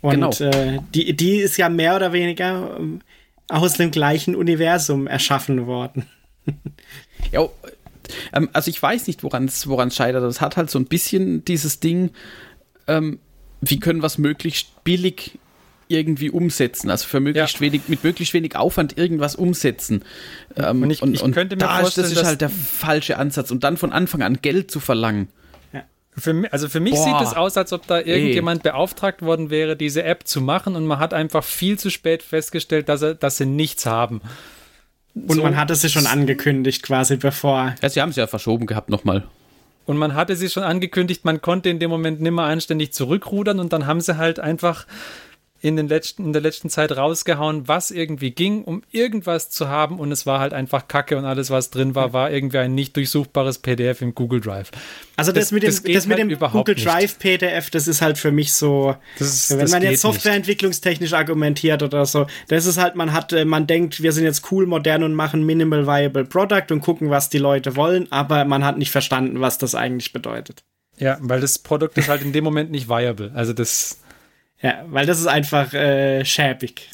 [0.00, 0.30] Und genau.
[0.30, 3.00] äh, die, die ist ja mehr oder weniger ähm,
[3.48, 6.06] aus dem gleichen Universum erschaffen worden.
[7.32, 7.48] ja,
[8.32, 10.22] ähm, also ich weiß nicht, woran es scheitert.
[10.24, 12.10] Es hat halt so ein bisschen dieses Ding,
[12.86, 13.18] ähm,
[13.60, 15.38] wie können wir es möglichst billig
[15.88, 17.60] irgendwie umsetzen, also für möglichst ja.
[17.60, 20.04] wenig, mit möglichst wenig Aufwand irgendwas umsetzen.
[20.54, 23.16] Ähm, und ich, und, ich könnte mir da vorstellen, ist, das ist halt der falsche
[23.16, 25.28] Ansatz und dann von Anfang an Geld zu verlangen.
[26.18, 28.72] Für, also für mich Boah, sieht es aus, als ob da irgendjemand ey.
[28.72, 32.88] beauftragt worden wäre, diese App zu machen und man hat einfach viel zu spät festgestellt,
[32.88, 34.20] dass, er, dass sie nichts haben.
[35.14, 35.42] Und so.
[35.42, 37.74] man hatte sie schon angekündigt, quasi bevor.
[37.82, 39.24] Ja, sie haben sie ja verschoben gehabt nochmal.
[39.86, 43.72] Und man hatte sie schon angekündigt, man konnte in dem Moment nimmer anständig zurückrudern und
[43.72, 44.86] dann haben sie halt einfach
[45.60, 49.98] in, den letzten, in der letzten Zeit rausgehauen, was irgendwie ging, um irgendwas zu haben
[49.98, 52.96] und es war halt einfach Kacke und alles, was drin war, war irgendwie ein nicht
[52.96, 54.70] durchsuchbares PDF im Google Drive.
[55.16, 58.00] Also das, das mit dem, das das mit halt dem Google Drive PDF, das ist
[58.02, 62.94] halt für mich so, ist, wenn man jetzt softwareentwicklungstechnisch argumentiert oder so, das ist halt,
[62.94, 66.66] man hat, äh, man denkt, wir sind jetzt cool, modern und machen Minimal Viable Product
[66.70, 70.62] und gucken, was die Leute wollen, aber man hat nicht verstanden, was das eigentlich bedeutet.
[70.98, 73.30] Ja, weil das Produkt ist halt in dem Moment nicht viable.
[73.34, 73.98] Also das
[74.62, 76.88] ja, weil das ist einfach äh, schäbig.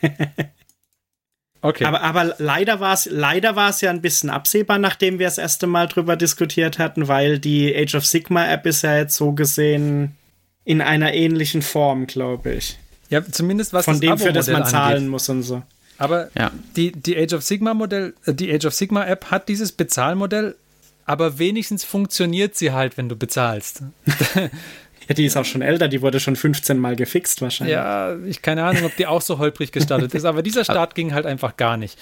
[1.62, 1.84] okay.
[1.84, 5.66] Aber, aber leider war es leider war's ja ein bisschen absehbar, nachdem wir das erste
[5.66, 10.16] Mal drüber diskutiert hatten, weil die Age of Sigma App ist ja jetzt so gesehen
[10.64, 12.78] in einer ähnlichen Form, glaube ich.
[13.10, 15.10] Ja, zumindest was Von das dem, für das man zahlen angeht.
[15.10, 15.62] muss und so.
[15.98, 16.50] Aber ja.
[16.76, 20.56] die, die Age of Sigma Modell, äh, die Age of Sigma App hat dieses Bezahlmodell,
[21.04, 23.82] aber wenigstens funktioniert sie halt, wenn du bezahlst.
[25.14, 27.74] Die ist auch schon älter, die wurde schon 15 Mal gefixt wahrscheinlich.
[27.74, 31.12] Ja, ich keine Ahnung, ob die auch so holprig gestartet ist, aber dieser Start ging
[31.12, 31.98] halt einfach gar nicht.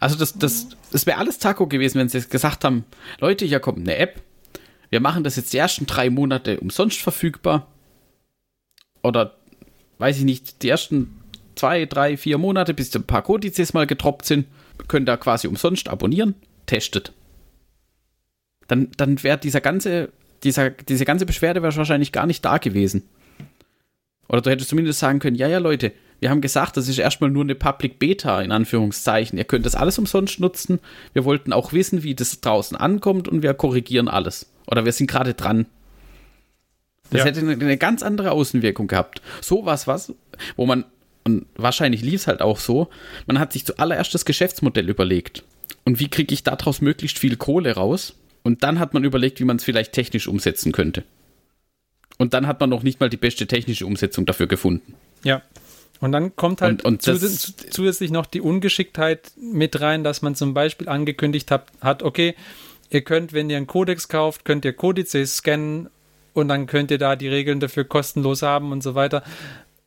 [0.00, 2.84] Also das, das, das wäre alles Taco gewesen, wenn sie gesagt haben,
[3.20, 4.20] Leute, hier kommt eine App,
[4.90, 7.66] wir machen das jetzt die ersten drei Monate umsonst verfügbar.
[9.02, 9.34] Oder
[9.98, 11.18] weiß ich nicht, die ersten
[11.56, 14.46] zwei, drei, vier Monate, bis ein paar Kodizes mal getroppt sind,
[14.86, 16.34] könnt ihr quasi umsonst abonnieren,
[16.66, 17.12] testet.
[18.68, 20.10] Dann, dann wäre dieser ganze
[20.44, 23.02] dieser, diese ganze Beschwerde wäre wahrscheinlich gar nicht da gewesen.
[24.28, 27.30] Oder du hättest zumindest sagen können, ja, ja, Leute, wir haben gesagt, das ist erstmal
[27.30, 29.38] nur eine Public Beta, in Anführungszeichen.
[29.38, 30.80] Ihr könnt das alles umsonst nutzen.
[31.12, 34.50] Wir wollten auch wissen, wie das draußen ankommt und wir korrigieren alles.
[34.66, 35.66] Oder wir sind gerade dran.
[37.10, 37.26] Das ja.
[37.26, 39.22] hätte eine, eine, ganz andere Außenwirkung gehabt.
[39.40, 40.12] So was, was,
[40.56, 40.84] wo man,
[41.24, 42.90] und wahrscheinlich lief es halt auch so,
[43.26, 45.44] man hat sich zuallererst das Geschäftsmodell überlegt.
[45.84, 48.14] Und wie kriege ich daraus möglichst viel Kohle raus?
[48.48, 51.04] Und dann hat man überlegt, wie man es vielleicht technisch umsetzen könnte.
[52.16, 54.94] Und dann hat man noch nicht mal die beste technische Umsetzung dafür gefunden.
[55.22, 55.42] Ja.
[56.00, 60.34] Und dann kommt halt und, und zus zusätzlich noch die Ungeschicktheit mit rein, dass man
[60.34, 62.36] zum Beispiel angekündigt hat, hat, okay,
[62.88, 65.90] ihr könnt, wenn ihr einen Codex kauft, könnt ihr Codices scannen
[66.32, 69.24] und dann könnt ihr da die Regeln dafür kostenlos haben und so weiter.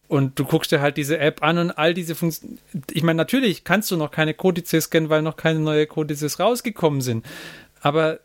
[0.08, 2.60] Und du guckst dir halt diese App an und all diese Funktionen.
[2.92, 7.02] Ich meine, natürlich kannst du noch keine Codices scannen, weil noch keine neue Codices rausgekommen
[7.02, 7.26] sind.
[7.82, 8.20] Aber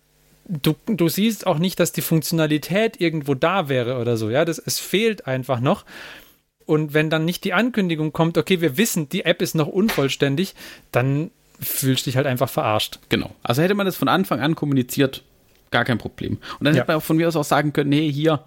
[0.49, 4.31] du, du siehst auch nicht, dass die Funktionalität irgendwo da wäre oder so.
[4.31, 5.85] Ja, das, es fehlt einfach noch.
[6.65, 10.55] Und wenn dann nicht die Ankündigung kommt, okay, wir wissen, die App ist noch unvollständig,
[10.91, 11.31] dann
[11.61, 12.99] fühlst du dich halt einfach verarscht.
[13.09, 13.31] Genau.
[13.43, 15.23] Also hätte man das von Anfang an kommuniziert,
[15.71, 16.39] gar kein Problem.
[16.59, 16.81] Und dann ja.
[16.81, 18.43] hätte man von mir aus auch sagen können, nee, hier,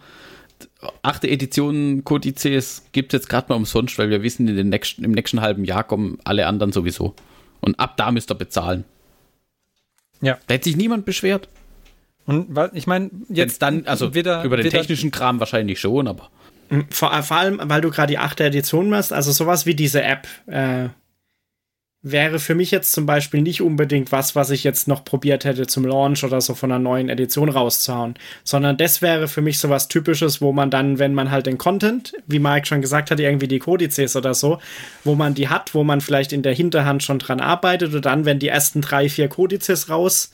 [1.01, 5.03] achte Edition Codices gibt es jetzt gerade mal umsonst, weil wir wissen, in den nächsten,
[5.03, 7.15] im nächsten halben Jahr kommen alle anderen sowieso.
[7.61, 8.83] Und ab da müsst ihr bezahlen.
[10.21, 10.37] Ja.
[10.47, 11.47] Da hätte sich niemand beschwert.
[12.29, 16.29] Und ich meine, jetzt dann, also wieder, über den wieder, technischen Kram wahrscheinlich schon, aber.
[16.67, 20.03] Hm, vor, vor allem, weil du gerade die achte Edition machst, also sowas wie diese
[20.03, 20.89] App äh,
[22.03, 25.65] wäre für mich jetzt zum Beispiel nicht unbedingt was, was ich jetzt noch probiert hätte
[25.65, 28.13] zum Launch oder so von einer neuen Edition rauszuhauen,
[28.43, 32.13] sondern das wäre für mich sowas Typisches, wo man dann, wenn man halt den Content,
[32.27, 34.59] wie Mike schon gesagt hat, irgendwie die Kodizes oder so,
[35.03, 38.23] wo man die hat, wo man vielleicht in der Hinterhand schon dran arbeitet und dann,
[38.23, 40.31] wenn die ersten drei, vier Kodizes raus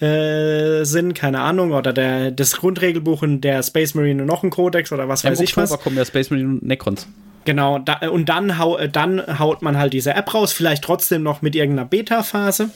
[0.00, 4.92] äh, sind, keine Ahnung, oder der, das Grundregelbuch in der Space Marine noch ein Kodex
[4.92, 5.80] oder was Im weiß Oktober ich was.
[5.80, 7.08] kommen ja Space Marine und Necrons.
[7.44, 11.40] Genau, da, und dann, hau, dann haut man halt diese App raus, vielleicht trotzdem noch
[11.42, 12.70] mit irgendeiner Beta-Phase.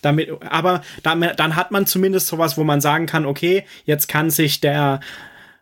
[0.00, 4.30] Damit, aber damit, dann hat man zumindest sowas, wo man sagen kann, okay, jetzt kann
[4.30, 5.00] sich der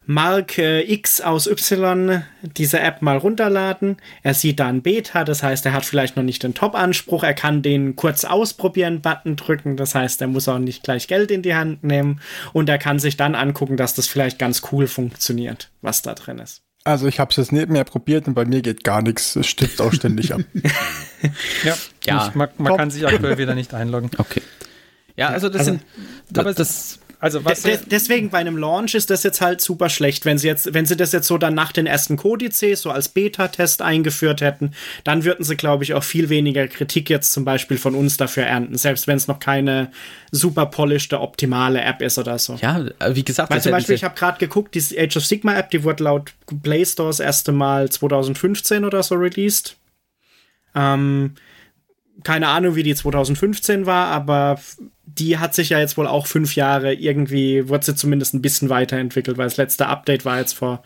[0.07, 3.99] Mark äh, X aus Y diese App mal runterladen.
[4.23, 7.23] Er sieht da ein Beta, das heißt, er hat vielleicht noch nicht den Top-Anspruch.
[7.23, 11.31] Er kann den kurz ausprobieren Button drücken, das heißt, er muss auch nicht gleich Geld
[11.31, 12.21] in die Hand nehmen
[12.53, 16.39] und er kann sich dann angucken, dass das vielleicht ganz cool funktioniert, was da drin
[16.39, 16.63] ist.
[16.85, 19.37] Also ich habe es jetzt nicht mehr probiert und bei mir geht gar nichts.
[19.37, 20.41] Es stimmt auch ständig ab.
[21.65, 22.27] ja, ja.
[22.27, 24.11] Ich, man, man kann sich aktuell wieder nicht einloggen.
[24.19, 24.43] Okay.
[25.17, 25.83] Ja, also das also, sind
[26.31, 30.25] das, das also was de deswegen bei einem Launch ist das jetzt halt super schlecht.
[30.25, 33.09] Wenn sie jetzt, wenn sie das jetzt so dann nach den ersten Kodizes so als
[33.11, 34.73] Beta-Test eingeführt hätten,
[35.05, 38.43] dann würden sie, glaube ich, auch viel weniger Kritik jetzt zum Beispiel von uns dafür
[38.43, 39.93] ernten, selbst wenn es noch keine
[40.33, 42.57] super polished, optimale App ist oder so.
[42.61, 45.71] Ja, wie gesagt, Weil zum Beispiel, ich habe gerade geguckt, die Age of Sigma App,
[45.71, 46.33] die wurde laut
[46.65, 49.77] Play Store das erste Mal 2015 oder so released.
[50.75, 51.37] Ähm,
[52.25, 54.59] keine Ahnung, wie die 2015 war, aber
[55.19, 58.69] die hat sich ja jetzt wohl auch fünf Jahre irgendwie, wurde sie zumindest ein bisschen
[58.69, 60.83] weiterentwickelt, weil das letzte Update war jetzt vor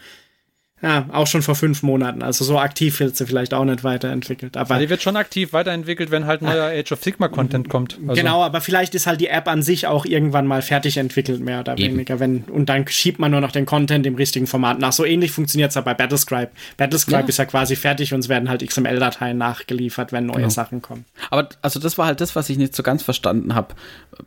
[0.87, 2.23] ja, auch schon vor fünf Monaten.
[2.23, 4.57] Also so aktiv wird sie vielleicht auch nicht weiterentwickelt.
[4.57, 7.99] Aber die wird schon aktiv weiterentwickelt, wenn halt neuer Age of Sigma Content kommt.
[8.07, 11.41] Also genau, aber vielleicht ist halt die App an sich auch irgendwann mal fertig entwickelt,
[11.41, 11.95] mehr oder Eben.
[11.95, 12.21] weniger.
[12.21, 14.93] Wenn, und dann schiebt man nur noch den Content im richtigen Format nach.
[14.93, 16.53] So ähnlich funktioniert es ja bei Battlescribe.
[16.77, 17.29] Battlescribe ja.
[17.29, 20.49] ist ja quasi fertig und es werden halt XML-Dateien nachgeliefert, wenn neue genau.
[20.51, 21.05] Sachen kommen.
[21.31, 23.75] Aber also das war halt das, was ich nicht so ganz verstanden habe.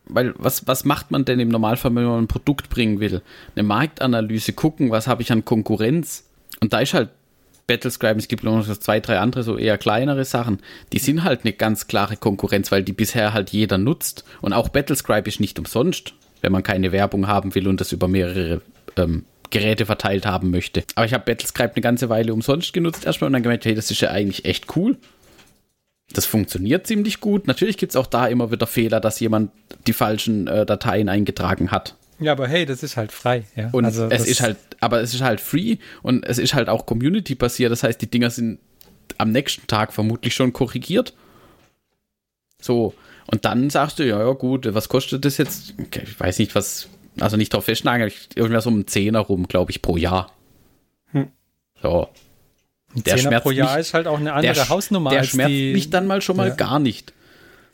[0.06, 3.22] Weil was, was macht man denn im Normalfall, wenn man ein Produkt bringen will?
[3.56, 6.26] Eine Marktanalyse, gucken, was habe ich an Konkurrenz?
[6.60, 7.10] Und da ist halt
[7.68, 10.60] Battlescribe, es gibt noch zwei, drei andere, so eher kleinere Sachen,
[10.92, 14.24] die sind halt eine ganz klare Konkurrenz, weil die bisher halt jeder nutzt.
[14.42, 18.08] Und auch Battlescribe ist nicht umsonst, wenn man keine Werbung haben will und das über
[18.08, 18.62] mehrere
[18.98, 20.84] ähm, Geräte verteilt haben möchte.
[20.96, 23.92] Aber ich habe Battlescribe eine ganze Weile umsonst genutzt erstmal und dann gemerkt, hey, das
[23.92, 24.98] ist ja eigentlich echt cool.
[26.12, 27.46] Das funktioniert ziemlich gut.
[27.46, 29.52] Natürlich gibt es auch da immer wieder Fehler, dass jemand
[29.86, 31.96] die falschen äh, Dateien eingetragen hat.
[32.20, 33.44] Ja, aber hey, das ist halt frei.
[33.56, 33.70] Ja.
[33.72, 36.86] Und also es ist halt, aber es ist halt free und es ist halt auch
[36.86, 37.72] Community basiert.
[37.72, 38.60] Das heißt, die Dinger sind
[39.18, 41.14] am nächsten Tag vermutlich schon korrigiert.
[42.62, 42.94] So.
[43.28, 45.76] Und dann sagst du, ja, ja, gut, was kostet das jetzt?
[45.80, 46.90] Okay, ich weiß nicht, was,
[47.20, 50.32] also nicht drauf festnageln, irgendwas um einen Zehner rum, glaube ich, pro Jahr.
[51.12, 51.28] Hm.
[51.82, 52.10] So.
[52.96, 55.12] Der Zehner pro Jahr mich, ist halt auch eine andere der, Hausnummer.
[55.12, 56.56] Der schmerzt mich dann mal schon mal ja.
[56.56, 57.14] gar nicht.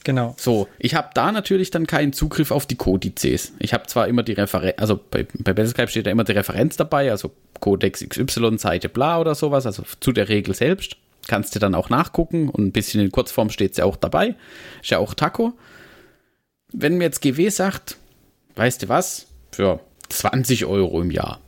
[0.05, 0.35] Genau.
[0.37, 3.53] So, ich habe da natürlich dann keinen Zugriff auf die Kodizes.
[3.57, 6.77] Ich habe zwar immer die Referenz, also bei, bei Battlescribe steht da immer die Referenz
[6.77, 10.97] dabei, also Codex XY, Seite bla oder sowas, also zu der Regel selbst.
[11.27, 14.35] Kannst du dann auch nachgucken und ein bisschen in Kurzform steht es ja auch dabei.
[14.83, 15.53] Ist ja auch Taco.
[16.71, 17.97] Wenn mir jetzt GW sagt,
[18.57, 21.41] weißt du was, für 20 Euro im Jahr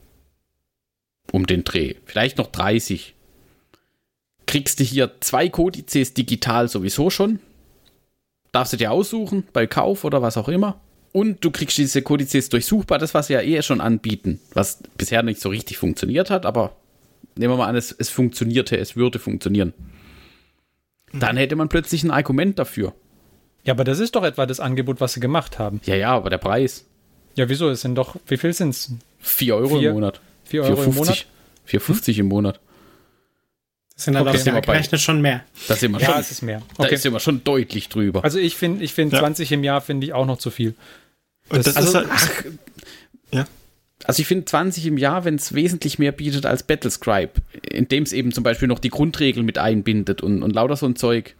[1.31, 3.13] um den Dreh, vielleicht noch 30,
[4.47, 7.39] kriegst du hier zwei Kodizes digital sowieso schon,
[8.57, 10.81] darfst du dir aussuchen, bei Kauf oder was auch immer.
[11.11, 15.21] Und du kriegst diese Kodizes durchsuchbar, das was wir ja eh schon anbieten, was bisher
[15.21, 16.75] nicht so richtig funktioniert hat, aber
[17.35, 19.73] nehmen wir mal an, es, es funktionierte, es würde funktionieren.
[21.13, 22.93] Dann hätte man plötzlich ein Argument dafür.
[23.63, 25.79] Ja, aber das ist doch etwa das Angebot, was sie gemacht haben.
[25.85, 26.85] Ja, ja, aber der Preis.
[27.35, 27.69] Ja, wieso?
[27.69, 28.91] Es sind doch, wie viel sind es?
[29.19, 30.19] 4 Euro Vier- im Monat.
[30.45, 30.95] 4 Euro im 4,50.
[30.95, 31.25] Monat?
[31.67, 32.59] 4,50 im Monat.
[33.97, 35.43] Das sind halt Okay, bei- gerechnet schon mehr.
[35.67, 36.61] Da sind wir Ja, schon, es ist mehr.
[36.77, 36.95] da Okay.
[36.95, 38.23] ist immer schon deutlich drüber.
[38.23, 39.21] Also ich finde, ich finde Ja.
[39.23, 40.75] 20 im Jahr finde ich auch noch zu viel.
[41.49, 42.07] Und das, also, ist halt,
[43.33, 43.47] ja.
[44.03, 47.31] Also ich finde 20 im Jahr, wenn es wesentlich mehr bietet als Battlescribe,
[47.71, 50.95] indem es eben zum Beispiel noch die Grundregeln mit einbindet und, und lauter so ein
[50.95, 51.35] Zeug.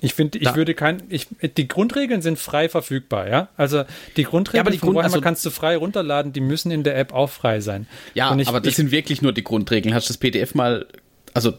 [0.00, 3.48] Ich finde, ich Da- würde kein, ich, die Grundregeln sind frei verfügbar, ja.
[3.58, 3.84] Also
[4.16, 6.70] die Grundregeln Ja, aber die von Grund- Warhammer also- kannst du frei runterladen, die müssen
[6.70, 7.86] in der App auch frei sein.
[8.14, 9.94] Ja, ich- aber das ich- sind wirklich nur die Grundregeln.
[9.94, 10.86] Hast du das PDF mal,
[11.34, 11.52] also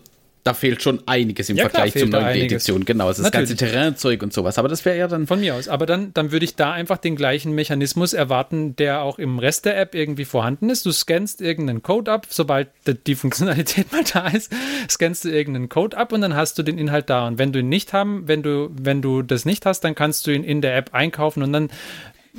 [0.45, 2.63] da fehlt schon einiges im Ja, klar Vergleich zur fehlt da neuen einiges.
[2.63, 2.85] Edition.
[2.85, 4.57] Genau, also das ganze Terrainzeug und sowas.
[4.59, 5.67] Aber das wäre ja dann Von mir aus.
[5.67, 9.65] Aber dann, dann würde ich da einfach den gleichen Mechanismus erwarten, der auch im Rest
[9.65, 10.85] der App irgendwie vorhanden ist.
[10.85, 12.67] Du scannst irgendeinen Code ab, sobald
[13.07, 14.51] die- Funktionalität mal da ist,
[14.87, 17.25] scannst du irgendeinen Code ab und dann hast du den Inhalt da.
[17.27, 20.27] Und wenn du ihn nicht haben, wenn du, wenn du das nicht hast, dann kannst
[20.27, 21.69] du ihn in der App einkaufen und dann,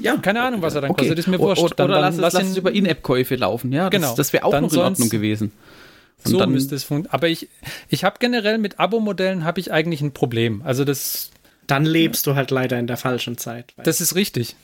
[0.00, 1.60] ja, keine Ahnung, was er dann kostet, ist mir wurscht.
[1.62, 3.72] Oder, dann, oder dann lass, es, lass es über In-App-Käufe laufen.
[3.72, 4.14] Ja, das, Genau.
[4.14, 5.50] das wäre auch Dann noch in Ordnung gewesen.
[6.26, 7.14] Und so dann, müsste es funktionieren.
[7.14, 7.48] Aber ich,
[7.88, 10.62] ich habe generell mit Abo-Modellen habe ich eigentlich ein Problem.
[10.64, 11.30] Also das,
[11.66, 13.72] Dann lebst du halt leider in der falschen Zeit.
[13.82, 14.54] Das ist richtig.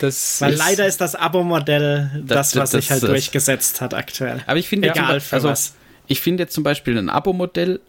[0.00, 3.94] Das weil ist, leider ist das Abo-Modell das, Das- was sich halt das- durchgesetzt hat
[3.94, 4.42] aktuell.
[4.46, 5.74] aber ich finde, Egal jetzt, für also, was.
[6.06, 7.80] ich finde jetzt zum Beispiel ein Abo-Modell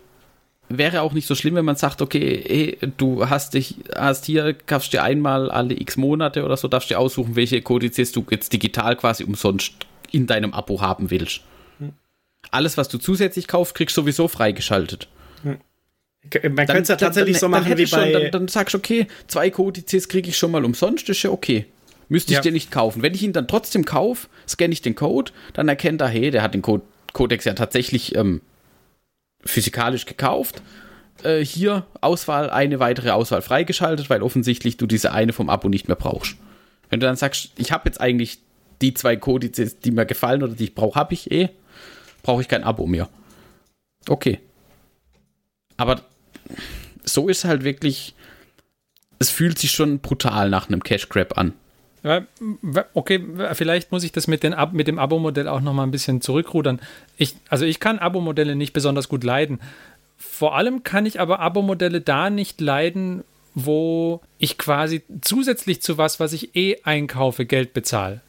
[0.70, 4.54] wäre auch nicht so schlimm, wenn man sagt, okay, hey, du hast dich, hast hier,
[4.66, 8.52] kaufst dir einmal alle x Monate oder so, darfst dir aussuchen, welche Kodizes du jetzt
[8.54, 9.74] digital quasi umsonst
[10.12, 11.42] in deinem Abo haben willst.
[12.54, 15.08] Alles, was du zusätzlich kaufst, kriegst du sowieso freigeschaltet.
[15.44, 15.58] Man
[16.56, 17.88] könnte es ja tatsächlich so machen wie bei.
[17.88, 21.32] Schon, dann, dann sagst du, okay, zwei Kodizes kriege ich schon mal umsonst, ist ja
[21.32, 21.66] okay.
[22.10, 22.42] Müsste ich Ja.
[22.42, 23.02] dir nicht kaufen.
[23.02, 26.44] Wenn ich ihn dann trotzdem kaufe, scanne ich den Code, dann erkennt er, hey, der
[26.44, 28.42] hat den Code, Codex ja tatsächlich ähm,
[29.44, 30.62] physikalisch gekauft.
[31.24, 35.88] Äh, hier Auswahl, eine weitere Auswahl freigeschaltet, weil offensichtlich du diese eine vom Abo nicht
[35.88, 36.36] mehr brauchst.
[36.90, 38.40] Wenn du dann sagst, ich habe jetzt eigentlich
[38.82, 41.50] die zwei Kodizes, die mir gefallen oder die ich brauche, habe ich eh,
[42.24, 43.08] brauche ich kein Abo mehr.
[44.10, 44.40] Okay.
[45.78, 46.02] Aber
[47.04, 48.16] so ist halt wirklich,
[49.20, 51.54] es fühlt sich schon brutal nach einem Cash Grab an.
[52.94, 56.20] Okay, vielleicht muss ich das mit, den, mit dem Abo-Modell auch noch mal ein bisschen
[56.20, 56.82] zurückrudern.
[57.16, 59.62] Ich, also ich kann Abo-Modelle nicht besonders gut leiden.
[60.18, 63.24] Vor allem kann ich aber Abo-Modelle da nicht leiden,
[63.56, 68.20] wo ich quasi zusätzlich zu was, was ich eh einkaufe, Geld bezahle.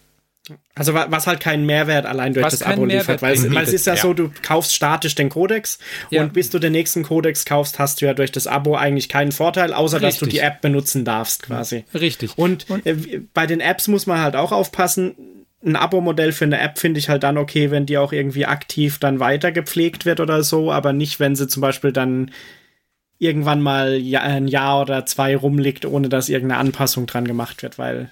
[0.75, 3.23] Also wa- was halt keinen Mehrwert allein durch Was das Abo liefert.
[3.23, 4.01] Weil es, weil es ist ja, ja.
[4.03, 5.79] so, du kaufst statisch den Codex
[6.11, 6.23] Ja.
[6.23, 9.33] und bis du den nächsten Codex kaufst, hast du ja durch das Abo eigentlich keinen
[9.33, 10.41] Vorteil, außer dass du Richtig.
[10.41, 11.85] die App benutzen darfst quasi.
[11.95, 12.37] Richtig.
[12.37, 12.95] Und, äh,
[13.33, 15.15] bei den Apps muss man halt auch aufpassen.
[15.65, 18.99] Ein Abo-Modell für eine App finde ich halt dann okay, wenn die auch irgendwie aktiv
[18.99, 22.31] dann weiter gepflegt wird oder so, aber nicht, wenn sie zum Beispiel dann
[23.19, 28.11] irgendwann mal ein Jahr oder zwei rumliegt, ohne dass irgendeine Anpassung dran gemacht wird, weil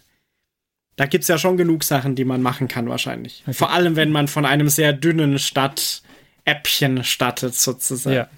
[0.97, 3.45] da gibt's ja schon genug Sachen, die man machen kann wahrscheinlich.
[3.51, 8.17] Vor allem, wenn man von einem sehr dünnen Stadt-Äppchen startet sozusagen.
[8.17, 8.29] Ja.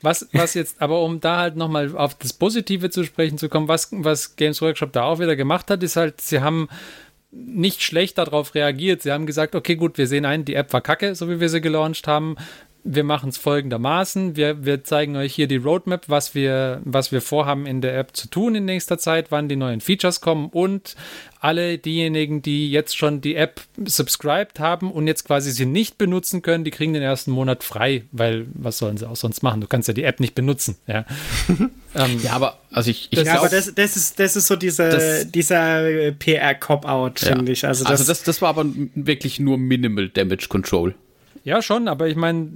[0.00, 3.68] Was, was jetzt, aber um da halt nochmal auf das Positive zu sprechen zu kommen,
[3.68, 6.68] was, was Games Workshop da auch wieder gemacht hat, ist halt, sie haben
[7.30, 9.02] nicht schlecht darauf reagiert.
[9.02, 11.48] Sie haben gesagt, okay, gut, wir sehen ein, die App war kacke, so wie wir
[11.48, 12.36] sie gelauncht haben.
[12.86, 14.36] Wir machen es folgendermaßen.
[14.36, 18.14] Wir, wir zeigen euch hier die Roadmap, was wir, was wir vorhaben in der App
[18.14, 20.94] zu tun in nächster Zeit, wann die neuen Features kommen und
[21.40, 26.42] alle diejenigen, die jetzt schon die App subscribed haben und jetzt quasi sie nicht benutzen
[26.42, 29.62] können, die kriegen den ersten Monat frei, weil was sollen sie auch sonst machen?
[29.62, 30.76] Du kannst ja die App nicht benutzen.
[30.86, 31.06] Ja,
[31.94, 34.56] ähm, Ja, aber also ich, ich Das- glaub, aber das, das, ist, das ist so
[34.56, 37.28] diese, Das- dieser PR-Cop-Out, ja.
[37.36, 37.66] finde ich.
[37.66, 40.94] Also das, also das, das war aber wirklich nur Minimal Damage Control.
[41.44, 42.48] Ja, schon, aber ich meine,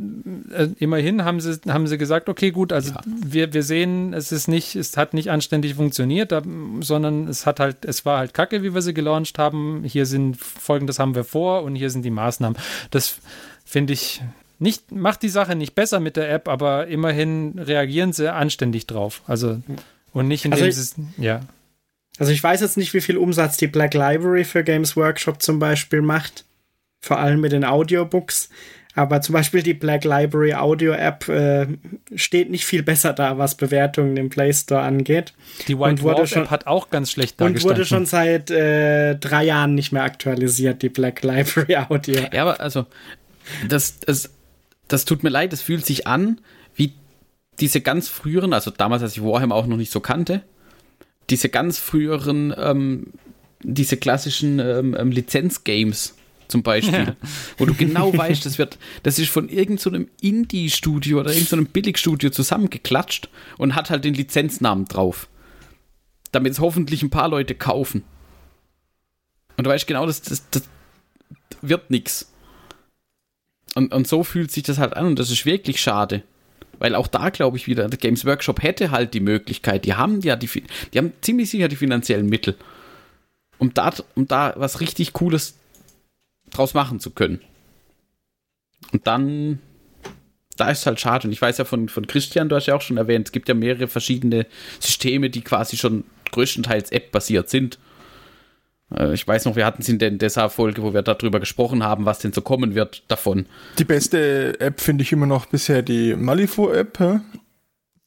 [0.50, 4.48] äh, immerhin haben sie, haben sie gesagt, okay, gut, also wir, wir sehen, es ist
[4.48, 6.32] nicht, es hat nicht anständig funktioniert,
[6.80, 9.84] sondern es hat halt, es war halt Kacke, wie wir sie gelauncht haben.
[9.84, 12.58] Hier sind folgendes haben wir vor und hier sind die Maßnahmen.
[12.90, 13.18] Das
[13.62, 14.22] finde ich
[14.58, 19.22] nicht, macht die Sache nicht besser mit der App, aber immerhin reagieren sie anständig drauf.
[19.26, 19.60] Also
[20.14, 21.42] und nicht indem Also sie ja.
[22.18, 25.58] Also ich weiß jetzt nicht, wie viel Umsatz die Black Library für Games Workshop zum
[25.58, 26.46] Beispiel macht.
[27.00, 28.48] Vor allem mit den Audiobooks.
[28.98, 31.68] Aber zum Beispiel die Black Library Audio App äh,
[32.16, 35.34] steht nicht viel besser da, was Bewertungen im Play Store angeht.
[35.68, 37.76] Die Und White wurde Wolf schon- App hat auch ganz schlecht Und dargestanden.
[37.78, 42.22] wurde schon seit äh, drei Jahren nicht mehr aktualisiert, die Black Library Audio.
[42.32, 42.86] Ja, aber also,
[43.68, 44.30] das, das,
[44.88, 46.40] das tut mir leid, es fühlt sich an
[46.74, 46.92] wie
[47.60, 50.42] diese ganz früheren, also damals, als ich Warhammer auch noch nicht so kannte,
[51.30, 53.12] diese ganz früheren ähm,
[53.62, 56.16] diese klassischen ähm, ähm, Lizenzgames
[56.48, 57.16] zum Beispiel, ja.
[57.58, 61.70] wo du genau weißt, das wird, das ist von irgendeinem so Indie-Studio oder irgendeinem so
[61.72, 63.28] Billigstudio zusammengeklatscht
[63.58, 65.28] und hat halt den Lizenznamen drauf.
[66.32, 68.02] Damit es hoffentlich ein paar Leute kaufen.
[69.56, 70.62] Und du weißt genau, das, das, das
[71.62, 72.32] wird nichts.
[73.74, 76.22] Und, und so fühlt sich das halt an und das ist wirklich schade.
[76.78, 80.20] Weil auch da glaube ich wieder, der Games Workshop hätte halt die Möglichkeit, die haben
[80.20, 80.48] ja die,
[80.92, 82.56] die haben ziemlich sicher die finanziellen Mittel,
[83.58, 85.58] um da, um da was richtig Cooles
[86.58, 87.40] draus machen zu können.
[88.92, 89.60] Und dann,
[90.56, 91.26] da ist halt schade.
[91.26, 93.48] Und ich weiß ja von, von Christian, du hast ja auch schon erwähnt, es gibt
[93.48, 94.46] ja mehrere verschiedene
[94.80, 97.78] Systeme, die quasi schon größtenteils App-basiert sind.
[98.94, 102.04] Äh, ich weiß noch, wir hatten es in der DESA-Folge, wo wir darüber gesprochen haben,
[102.04, 103.46] was denn so kommen wird davon.
[103.78, 107.20] Die beste App finde ich immer noch bisher die Malifaux-App.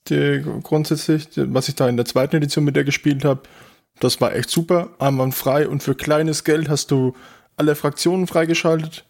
[0.07, 3.43] Die grundsätzlich, was ich da in der zweiten Edition mit der gespielt habe,
[3.99, 4.89] das war echt super.
[4.97, 7.15] Einwandfrei und für kleines Geld hast du
[7.61, 9.05] alle Fraktionen freigeschaltet.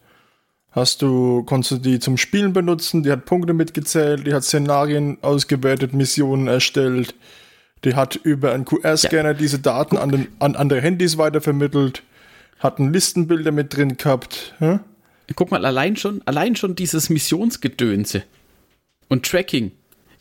[0.72, 5.16] Hast du, konntest du die zum Spielen benutzen, die hat Punkte mitgezählt, die hat Szenarien
[5.22, 7.14] ausgewertet, Missionen erstellt,
[7.84, 9.34] die hat über einen QR-Scanner ja.
[9.34, 12.02] diese Daten an, den, an andere Handys weitervermittelt,
[12.58, 14.54] hat ein Listenbilder mit drin gehabt.
[14.60, 14.80] Ja?
[15.34, 18.22] Guck mal, allein schon, allein schon dieses Missionsgedönse
[19.08, 19.72] und Tracking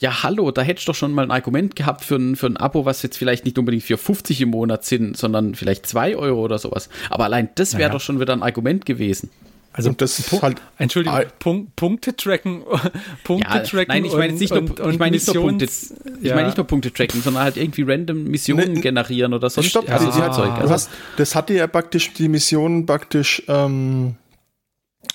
[0.02, 2.58] ja, hallo, da hättest du doch schon mal ein Argument gehabt für ein, für ein
[2.58, 6.42] Abo, was jetzt vielleicht nicht unbedingt für 50 im Monat sind, sondern vielleicht 2 Euro
[6.42, 6.90] oder sowas.
[7.12, 7.94] Aber allein das wäre naja.
[7.94, 9.30] doch schon wieder ein Argument gewesen.
[9.74, 12.64] Also und das ist halt Entschuldigung, ah, Punkt, Punkte tracken,
[13.24, 13.88] Punkte ja, tracken.
[13.90, 16.36] Nein, ich meine nicht nur, und, und ich meine nicht nur Punkte, ich ja.
[16.36, 19.90] meine nicht nur Punkte tracken, sondern halt irgendwie random Missionen ne, generieren oder sonst Stopp,
[19.90, 20.32] also ja.
[20.32, 20.52] Zeug.
[20.56, 24.16] Also, das hat dir ja praktisch die Missionen praktisch ähm,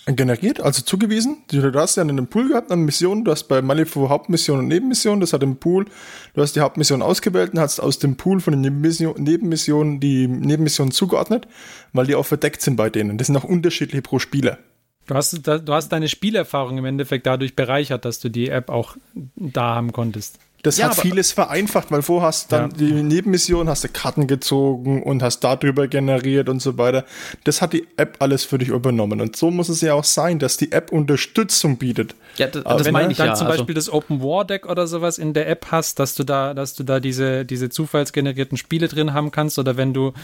[0.07, 1.39] generiert, also zugewiesen.
[1.49, 3.24] Du hast ja einen Pool gehabt an Missionen.
[3.24, 5.20] Du hast bei Malifu Hauptmission und Nebenmission.
[5.20, 5.87] Das hat im Pool.
[6.34, 10.93] Du hast die Hauptmission ausgewählt und hast aus dem Pool von den Nebenmissionen die Nebenmissionen
[10.93, 11.49] zugeordnet,
[11.93, 13.18] weil die auch verdeckt sind bei denen.
[13.18, 14.59] Das sind auch unterschiedliche pro Spieler.
[15.07, 18.97] Du hast, du hast deine Spielerfahrung im Endeffekt dadurch bereichert, dass du die App auch
[19.14, 20.39] da haben konntest.
[20.62, 22.76] Das ja, hat vieles vereinfacht, weil vorher hast dann ja.
[22.76, 27.04] die Nebenmission, hast du Karten gezogen und hast darüber generiert und so weiter.
[27.44, 29.20] Das hat die App alles für dich übernommen.
[29.20, 32.14] Und so muss es ja auch sein, dass die App Unterstützung bietet.
[32.36, 33.34] Ja, das, das meine ich dann ja.
[33.34, 36.24] zum also Beispiel das Open War Deck oder sowas in der App hast, dass du
[36.24, 40.14] da, dass du da diese, diese zufallsgenerierten Spiele drin haben kannst oder wenn du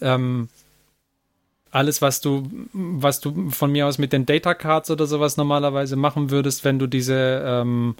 [0.00, 0.48] ähm,
[1.70, 5.96] alles, was du, was du von mir aus mit den Data Cards oder sowas normalerweise
[5.96, 7.94] machen würdest, wenn du diese ähm,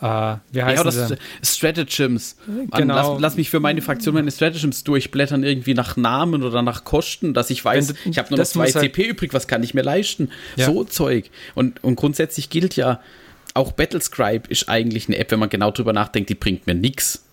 [0.00, 1.14] Uh, wie heißt ja, das?
[1.42, 2.36] Stratagems.
[2.72, 3.12] Genau.
[3.12, 7.34] Lass, lass, mich für meine Fraktion meine Stratagems durchblättern, irgendwie nach Namen oder nach Kosten,
[7.34, 9.74] dass ich weiß, du, ich habe nur noch zwei halt CP übrig, was kann ich
[9.74, 10.30] mir leisten?
[10.56, 10.66] Ja.
[10.66, 11.30] So Zeug.
[11.54, 13.00] Und, und grundsätzlich gilt ja,
[13.54, 17.24] auch Battlescribe ist eigentlich eine App, wenn man genau drüber nachdenkt, die bringt mir nichts.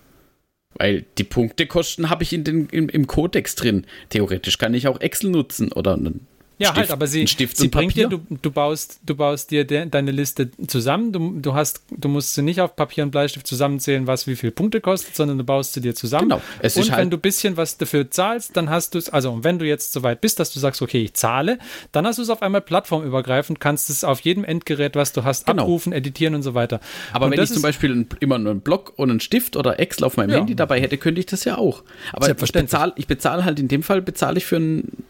[0.74, 3.84] Weil die Punktekosten habe ich in den, im, im Codex drin.
[4.10, 6.26] Theoretisch kann ich auch Excel nutzen oder einen
[6.60, 9.86] ja, Stift, halt, aber sie, sie bringt dir, du, du, baust, du baust dir de,
[9.86, 11.10] deine Liste zusammen.
[11.10, 14.52] Du, du, hast, du musst sie nicht auf Papier und Bleistift zusammenzählen, was wie viele
[14.52, 16.28] Punkte kostet, sondern du baust sie dir zusammen.
[16.28, 16.42] Genau.
[16.58, 19.42] Es und wenn halt du ein bisschen was dafür zahlst, dann hast du es, also
[19.42, 21.58] wenn du jetzt so weit bist, dass du sagst, okay, ich zahle,
[21.92, 25.46] dann hast du es auf einmal plattformübergreifend, kannst es auf jedem Endgerät, was du hast,
[25.46, 25.62] genau.
[25.62, 26.80] abrufen, editieren und so weiter.
[27.14, 29.80] Aber und wenn ich zum Beispiel ein, immer nur einen Block und einen Stift oder
[29.80, 30.36] Excel auf meinem ja.
[30.36, 31.84] Handy dabei hätte, könnte ich das ja auch.
[32.12, 35.04] Aber ich bezahle ich bezahl halt in dem Fall, bezahle ich für ein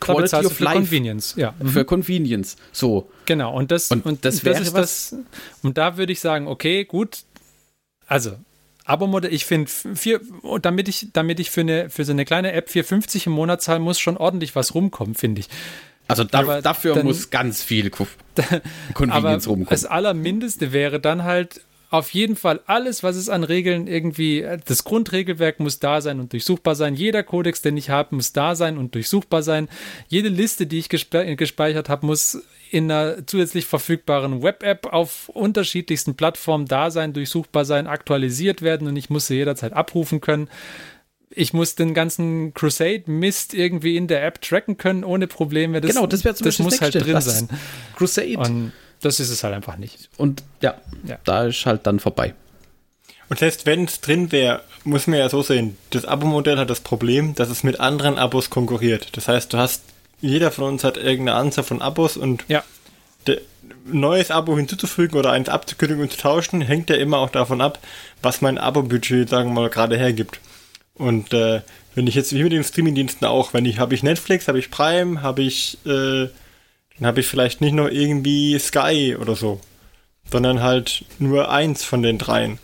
[0.00, 0.76] Quality of für Life.
[0.76, 1.54] Convenience, ja.
[1.64, 1.86] Für mhm.
[1.86, 3.10] Convenience, so.
[3.26, 5.16] Genau, und das, und, und das, wäre das das.
[5.62, 7.20] Und da würde ich sagen, okay, gut,
[8.06, 8.36] also
[8.84, 9.70] Abo-Modell, ich finde,
[10.60, 13.82] damit ich, damit ich für, eine, für so eine kleine App 4,50 im Monat zahlen
[13.82, 15.48] muss, schon ordentlich was rumkommen, finde ich.
[16.06, 17.90] Also da, dafür dann, muss ganz viel
[18.94, 19.70] Convenience rumkommen.
[19.70, 21.62] Das Allermindeste wäre dann halt
[21.94, 26.32] auf jeden Fall alles, was es an Regeln irgendwie, das Grundregelwerk muss da sein und
[26.32, 26.96] durchsuchbar sein.
[26.96, 29.68] Jeder Kodex, den ich habe, muss da sein und durchsuchbar sein.
[30.08, 32.42] Jede Liste, die ich gespe gespeichert habe, muss
[32.72, 38.96] in einer zusätzlich verfügbaren Web-App auf unterschiedlichsten Plattformen da sein, durchsuchbar sein, aktualisiert werden und
[38.96, 40.48] ich muss sie jederzeit abrufen können.
[41.30, 45.80] Ich muss den ganzen Crusade-Mist irgendwie in der App tracken können, ohne Probleme.
[45.80, 47.48] Das, genau, das wäre zum Das muss halt drin sein.
[47.96, 48.38] Crusade.
[48.38, 48.72] Und
[49.04, 50.08] das ist es halt einfach nicht.
[50.16, 50.74] Und ja,
[51.04, 51.18] ja.
[51.24, 52.34] da ist halt dann vorbei.
[53.28, 56.80] Und selbst wenn es drin wäre, muss man ja so sehen, das Abo-Modell hat das
[56.80, 59.16] Problem, dass es mit anderen Abos konkurriert.
[59.16, 59.82] Das heißt, du hast,
[60.20, 62.62] jeder von uns hat irgendeine Anzahl von Abos und ja.
[63.86, 67.78] neues Abo hinzuzufügen oder eins abzukündigen und zu tauschen, hängt ja immer auch davon ab,
[68.20, 70.40] was mein Abo-Budget, sagen wir mal, gerade hergibt.
[70.94, 71.62] Und äh,
[71.94, 74.70] wenn ich jetzt, wie mit den Streaming-Diensten auch, wenn ich, habe ich Netflix, habe ich
[74.70, 76.28] Prime, habe ich äh,
[76.98, 79.60] dann habe ich vielleicht nicht noch irgendwie Sky oder so,
[80.30, 82.58] sondern halt nur eins von den dreien.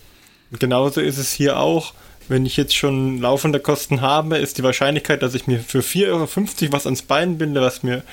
[0.58, 1.94] genauso ist es hier auch.
[2.28, 6.06] wenn ich jetzt schon laufende Kosten habe, ist die Wahrscheinlichkeit, dass ich mir für 4,50
[6.08, 8.04] Euro was ans Bein binde, was mir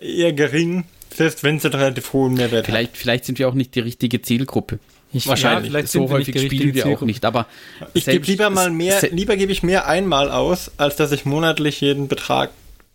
[0.00, 0.84] eher gering,
[1.14, 2.98] selbst wenn es einen relativ hohen Mehrwert vielleicht, hat.
[2.98, 4.80] Vielleicht sind wir auch nicht die richtige Zielgruppe.
[5.12, 5.66] Ich, Wahrscheinlich.
[5.66, 7.46] Ja, vielleicht so häufig spielen wir auch nicht, aber
[7.92, 11.80] ich gebe lieber mal mehr, lieber gebe ich mehr einmal aus, als dass ich monatlich
[11.80, 12.50] jeden Betrag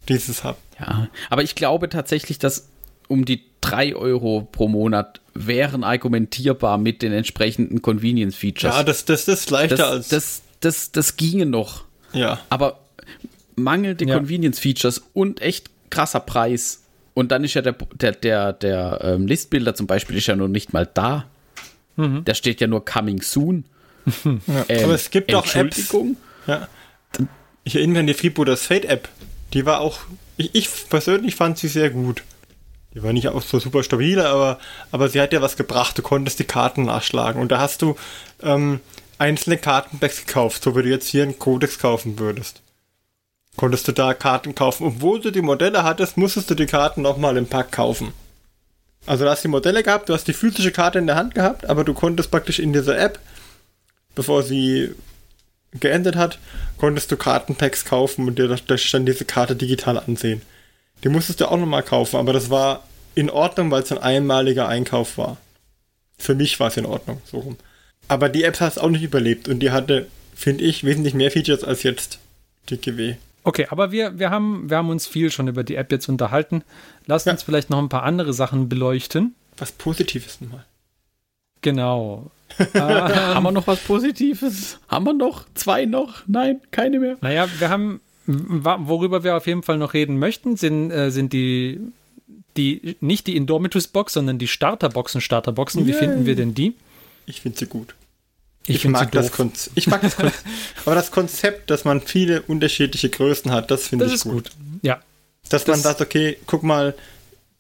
[0.10, 0.58] dieses habe.
[0.80, 2.70] Ja, aber ich glaube tatsächlich, dass
[3.08, 8.76] um die 3 Euro pro Monat wären argumentierbar mit den entsprechenden Convenience-Features.
[8.76, 10.08] Ja, das, das ist leichter das, als.
[10.10, 11.86] Das, das, das ginge noch.
[12.14, 12.40] Ja.
[12.50, 12.80] Aber
[13.56, 14.18] mangelnde ja.
[14.18, 16.84] Convenience-Features und echt krasser Preis.
[17.14, 20.48] Und dann ist ja der, der, der, der ähm, Listbilder zum Beispiel ist ja noch
[20.48, 21.26] nicht mal da.
[21.96, 22.24] Mhm.
[22.24, 23.66] Da steht ja nur Coming Soon.
[24.26, 24.66] Ja.
[24.70, 25.94] Ähm, Aber es gibt auch Apps.
[26.48, 26.68] Ja.
[27.64, 29.10] Ich erinnere mich an die Freebooters Fate App.
[29.54, 30.00] Die war auch,
[30.40, 32.24] ich, ich persönlich fand sie sehr gut.
[32.96, 34.58] Die war nicht auch so super stabil, aber,
[34.92, 35.98] aber sie hat ja was gebracht.
[35.98, 37.96] Du konntest die Karten nachschlagen und da hast du
[38.42, 38.80] ähm,
[39.20, 42.62] einzelne Kartenpacks gekauft, so wie du jetzt hier einen Codex kaufen würdest.
[43.58, 44.88] Konntest du da Karten kaufen.
[44.88, 48.14] Obwohl du die Modelle hattest, musstest du die Karten nochmal im Pack kaufen.
[49.06, 51.70] Also du hast die Modelle gehabt, du hast die physische Karte in der Hand gehabt,
[51.70, 53.20] aber du konntest praktisch in dieser App,
[54.16, 54.96] bevor sie
[55.72, 56.40] geendet hat,
[56.78, 60.42] konntest du Kartenpacks kaufen und dir dann diese Karte digital ansehen.
[61.04, 62.84] Die musstest du auch nochmal kaufen, aber das war
[63.16, 65.38] in Ordnung, weil es ein einmaliger Einkauf war.
[66.18, 67.58] Für mich war es in Ordnung, so rum.
[68.08, 71.32] Aber die App hat es auch nicht überlebt und die hatte, finde ich, wesentlich mehr
[71.32, 72.20] Features als jetzt
[72.70, 73.16] die GW.
[73.44, 76.64] Okay, aber wir, wir, haben, wir haben uns viel schon über die App jetzt unterhalten.
[77.06, 77.32] Lasst ja.
[77.32, 79.36] uns vielleicht noch ein paar andere Sachen beleuchten.
[79.58, 80.66] Was Positives nochmal.
[81.62, 82.32] Genau.
[82.74, 84.80] Ähm, haben wir noch was Positives?
[84.88, 85.46] Haben wir noch?
[85.54, 86.24] Zwei noch?
[86.28, 87.18] Nein, keine mehr.
[87.22, 91.80] Naja, wir haben Worüber wir auf jeden Fall noch reden möchten, sind, äh, sind die,
[92.58, 95.88] die, nicht die Indomitus-Box, sondern die Starterboxen, Starterboxen.
[95.88, 96.76] Wie finden wir denn die?
[97.26, 97.96] Ich finde sie gut.
[98.68, 99.76] Ich, ich mag das Konzept.
[99.76, 100.44] Ich mag das Konzept.
[100.86, 104.32] aber das Konzept, dass man viele unterschiedliche Größen hat, das finde ich gut.
[104.32, 104.52] gut.
[104.84, 105.00] Ja.
[105.50, 106.94] Dass das man sagt, okay, guck mal,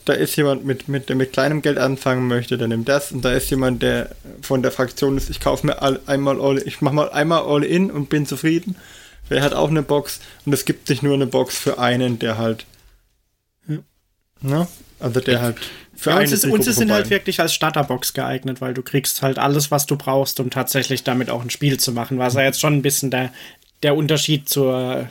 [0.05, 3.11] da ist jemand, mit, mit, der mit kleinem Geld anfangen möchte, der nimmt das.
[3.11, 6.57] Und da ist jemand, der von der Fraktion ist, ich kaufe mir all, einmal all,
[6.65, 8.75] ich mache mal einmal all in und bin zufrieden.
[9.29, 12.37] Der hat auch eine Box und es gibt nicht nur eine Box für einen, der
[12.37, 12.65] halt.
[14.41, 14.67] Ne?
[14.99, 15.57] Also der halt
[15.99, 19.37] für ja, uns ist, uns sind halt wirklich als Starterbox geeignet, weil du kriegst halt
[19.37, 22.17] alles, was du brauchst, um tatsächlich damit auch ein Spiel zu machen.
[22.19, 23.33] Was ja jetzt schon ein bisschen der,
[23.83, 25.09] der Unterschied zur,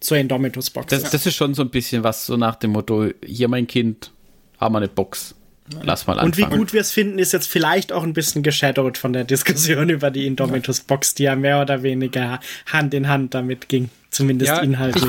[0.00, 0.86] zur Indomitus-Box.
[0.88, 4.12] Das, das, ist schon so ein bisschen was so nach dem Motto: Hier, mein Kind,
[4.58, 5.34] haben wir eine Box.
[5.82, 6.26] Lass mal anfangen.
[6.26, 9.24] Und wie gut wir es finden, ist jetzt vielleicht auch ein bisschen geshadowed von der
[9.24, 13.90] Diskussion über die Indomitus-Box, die ja mehr oder weniger Hand in Hand damit ging.
[14.10, 15.04] Zumindest ja, inhaltlich.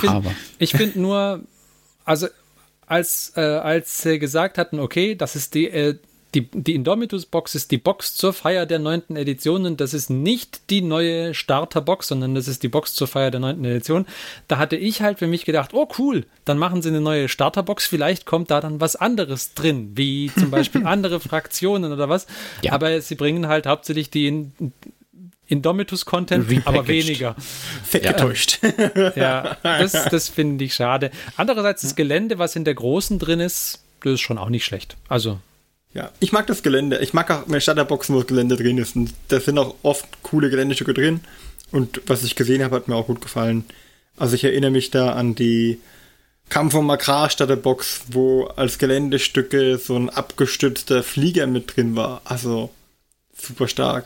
[0.57, 1.43] Ich finde find nur,
[2.05, 2.27] also
[2.87, 5.97] als, äh, als sie gesagt hatten, okay, das ist die, äh,
[6.35, 10.69] die, die Indomitus-Box ist die Box zur Feier der neunten Edition und das ist nicht
[10.69, 14.05] die neue Starter-Box, sondern das ist die Box zur Feier der neunten Edition.
[14.47, 17.87] Da hatte ich halt für mich gedacht, oh cool, dann machen sie eine neue Starter-Box,
[17.87, 22.27] vielleicht kommt da dann was anderes drin, wie zum Beispiel andere Fraktionen oder was.
[22.61, 22.73] Ja.
[22.73, 24.51] Aber sie bringen halt hauptsächlich die in,
[25.47, 27.35] Indomitus-Content, aber weniger.
[27.83, 28.11] Fett ja.
[28.11, 28.59] getäuscht.
[29.15, 31.09] ja, das, das finde ich schade.
[31.37, 34.97] Andererseits das Gelände, was in der großen drin ist, das ist schon auch nicht schlecht.
[35.07, 35.39] Also
[35.93, 36.99] ja, ich mag das Gelände.
[36.99, 38.95] Ich mag auch mehr Starterboxen, wo das Gelände drin ist.
[38.95, 41.21] Und da sind auch oft coole Geländestücke drin.
[41.71, 43.65] Und was ich gesehen habe, hat mir auch gut gefallen.
[44.15, 45.79] Also ich erinnere mich da an die
[46.49, 52.21] Kampf vom Makar Starterbox, wo als Geländestücke so ein abgestützter Flieger mit drin war.
[52.25, 52.69] Also
[53.35, 54.05] super stark.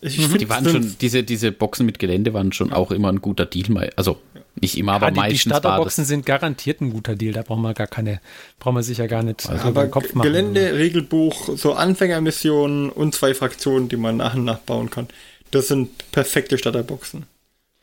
[0.00, 0.38] Ich mhm.
[0.38, 3.90] die waren schon, diese, diese Boxen mit Gelände waren schon auch immer ein guter Deal.
[3.96, 4.20] Also
[4.62, 5.42] nicht immer, aber ja, die, meistens.
[5.42, 7.32] Die Starterboxen sind garantiert ein guter Deal.
[7.32, 8.20] Da brauchen wir gar keine,
[8.58, 10.26] brauchen wir sicher gar nicht also aber Kopf machen.
[10.26, 15.08] Gelände, Regelbuch, so Anfängermissionen und zwei Fraktionen, die man nach und nach bauen kann.
[15.50, 17.26] Das sind perfekte Starterboxen.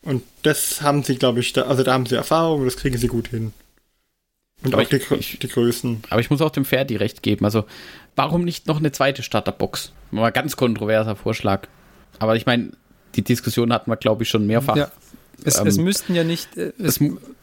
[0.01, 3.07] Und das haben sie, glaube ich, da, also da haben sie Erfahrung, das kriegen sie
[3.07, 3.53] gut hin.
[4.63, 6.03] Und aber auch die, ich, die Größen.
[6.09, 7.45] Aber ich muss auch dem Ferdi recht geben.
[7.45, 7.65] Also,
[8.15, 9.91] warum nicht noch eine zweite Starterbox?
[10.11, 11.67] Mal ganz kontroverser Vorschlag.
[12.19, 12.71] Aber ich meine,
[13.15, 14.75] die Diskussion hatten wir, glaube ich, schon mehrfach.
[14.75, 14.91] Ja.
[15.43, 16.99] Es, ähm, es, müssten ja nicht, äh, es,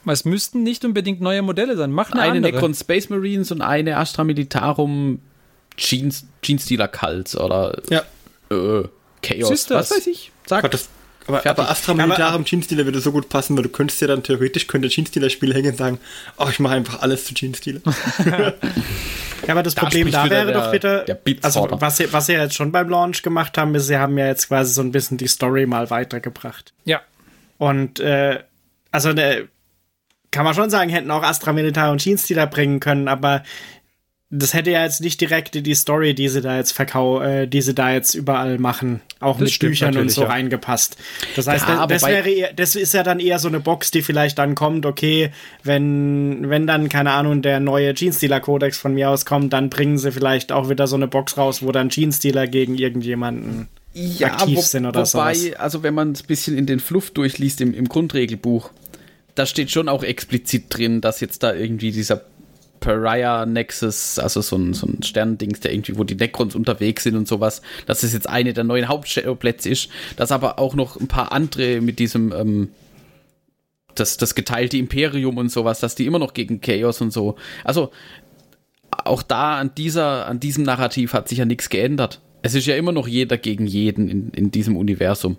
[0.06, 1.92] es, müssten nicht unbedingt neue Modelle sein.
[1.92, 2.52] Mach eine, eine andere.
[2.52, 5.20] Necron Space Marines und eine Astra Militarum
[5.76, 8.02] Jeans, Jeans-Dealer Cults oder ja.
[8.50, 8.84] äh,
[9.22, 9.70] Chaos.
[9.70, 10.32] Was weiß ich.
[10.46, 10.62] Sag.
[10.62, 10.88] Gott, das,
[11.26, 14.66] aber, aber Astra Militarum Jeans-Dealer würde so gut passen, weil du könntest ja dann theoretisch,
[14.66, 15.98] könnte Jeans-Dealer-Spiel hängen und sagen,
[16.36, 17.80] ach, oh, ich mache einfach alles zu Jeans-Dealer.
[19.46, 21.04] Ja, aber das da Problem da wäre der, doch wieder,
[21.42, 24.26] also was sie, was sie jetzt schon beim Launch gemacht haben, ist, sie haben ja
[24.26, 26.72] jetzt quasi so ein bisschen die Story mal weitergebracht.
[26.84, 27.00] Ja.
[27.62, 28.40] Und äh,
[28.90, 29.46] also ne,
[30.32, 33.44] kann man schon sagen, hätten auch Astra Militar und Jeans die da bringen können, aber
[34.30, 37.46] das hätte ja jetzt nicht direkt in die Story, die sie da jetzt verkau, äh,
[37.46, 40.28] die sie da jetzt überall machen, auch das mit Büchern und so ja.
[40.28, 40.96] reingepasst.
[41.36, 43.92] Das heißt, ja, das, das wäre eher, das ist ja dann eher so eine Box,
[43.92, 45.30] die vielleicht dann kommt, okay,
[45.62, 50.10] wenn, wenn dann, keine Ahnung, der neue Jeans-Dealer-Kodex von mir aus kommt, dann bringen sie
[50.10, 54.60] vielleicht auch wieder so eine Box raus, wo dann Jeans-Dealer gegen irgendjemanden ja, aktiv wo,
[54.62, 55.18] sind oder so.
[55.18, 55.60] Wobei, sowas.
[55.60, 58.70] also wenn man ein bisschen in den Fluff durchliest im, im Grundregelbuch,
[59.34, 62.22] da steht schon auch explizit drin, dass jetzt da irgendwie dieser
[62.80, 67.16] Pariah Nexus, also so ein, so ein Sterndings, der irgendwie, wo die Necrons unterwegs sind
[67.16, 71.08] und sowas, dass es jetzt eine der neuen Hauptplätze ist, dass aber auch noch ein
[71.08, 72.68] paar andere mit diesem, ähm,
[73.94, 77.36] das, das geteilte Imperium und sowas, dass die immer noch gegen Chaos und so.
[77.64, 77.92] Also,
[79.04, 82.20] auch da an dieser, an diesem Narrativ hat sich ja nichts geändert.
[82.42, 85.36] Es ist ja immer noch jeder gegen jeden in, in diesem Universum.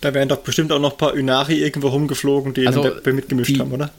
[0.00, 3.60] Da wären doch bestimmt auch noch ein paar Unari irgendwo rumgeflogen, die also, mitgemischt die,
[3.60, 3.90] haben, oder?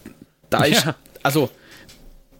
[0.49, 0.95] Da ist, ja.
[1.23, 1.49] also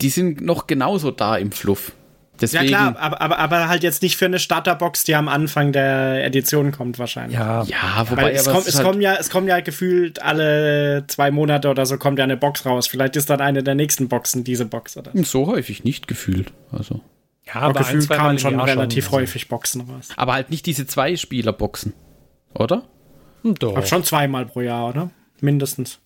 [0.01, 1.93] die sind noch genauso da im Fluff.
[2.39, 5.71] Deswegen, ja klar, aber, aber, aber halt jetzt nicht für eine Starterbox, die am Anfang
[5.71, 7.37] der Edition kommt wahrscheinlich.
[7.37, 11.31] Ja, ja wobei es, kommt, es, halt kommen ja, es kommen ja gefühlt alle zwei
[11.31, 12.87] Monate oder so kommt ja eine Box raus.
[12.87, 14.97] Vielleicht ist dann eine der nächsten Boxen diese Box.
[14.97, 15.11] Oder?
[15.23, 16.51] So häufig nicht gefühlt.
[16.71, 17.01] Also.
[17.47, 20.09] Ja, aber gefühlt kamen schon relativ schon, häufig Boxen raus.
[20.15, 21.93] Aber halt nicht diese zwei Spieler-Boxen,
[22.53, 22.83] oder?
[23.43, 23.75] Doch.
[23.75, 25.09] Aber schon zweimal pro Jahr, oder?
[25.39, 25.99] Mindestens.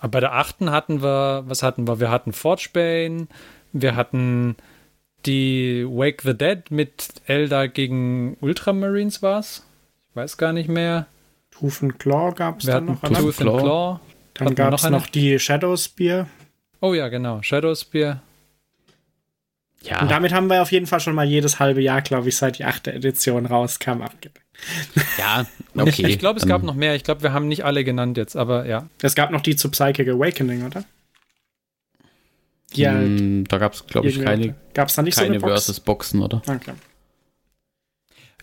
[0.00, 2.00] Aber bei der achten hatten wir, was hatten wir?
[2.00, 3.28] Wir hatten Forgebane,
[3.72, 4.56] wir hatten
[5.26, 9.66] die Wake the Dead mit Elder gegen Ultramarines war's.
[10.10, 11.06] Ich weiß gar nicht mehr.
[11.50, 13.00] Tooth and Claw gab es dann noch.
[13.00, 13.60] Tooth and Claw.
[13.60, 14.00] Claw.
[14.34, 16.28] Dann gab es noch, noch die Shadow Spear.
[16.80, 17.42] Oh ja, genau.
[17.42, 18.22] Shadow Spear.
[19.82, 20.00] Ja.
[20.02, 22.58] Und damit haben wir auf jeden Fall schon mal jedes halbe Jahr, glaube ich, seit
[22.58, 24.40] die achte Edition rauskam, abgedeckt.
[25.18, 25.46] Ja,
[25.76, 26.06] okay.
[26.06, 26.94] Ich glaube, es gab noch mehr.
[26.94, 28.88] Ich glaube, wir haben nicht alle genannt jetzt, aber ja.
[29.02, 30.84] Es gab noch die zu Psychic Awakening, oder?
[32.72, 35.52] Ja, mm, da gab es, glaube ich, keine, gab's da nicht keine so Box?
[35.52, 36.42] Versus-Boxen, oder?
[36.46, 36.72] Okay.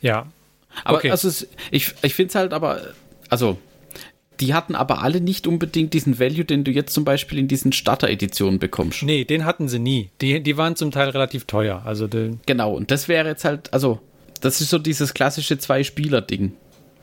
[0.02, 0.28] Ja.
[0.84, 1.12] Aber okay.
[1.12, 2.94] also es, ich, ich finde es halt aber,
[3.30, 3.58] also
[4.44, 7.72] die hatten aber alle nicht unbedingt diesen Value, den du jetzt zum Beispiel in diesen
[7.72, 9.02] Starter-Editionen bekommst.
[9.04, 10.10] Nee, den hatten sie nie.
[10.20, 11.82] Die, die waren zum Teil relativ teuer.
[11.86, 12.10] Also
[12.46, 14.00] genau, und das wäre jetzt halt, also,
[14.42, 16.52] das ist so dieses klassische Zwei-Spieler-Ding.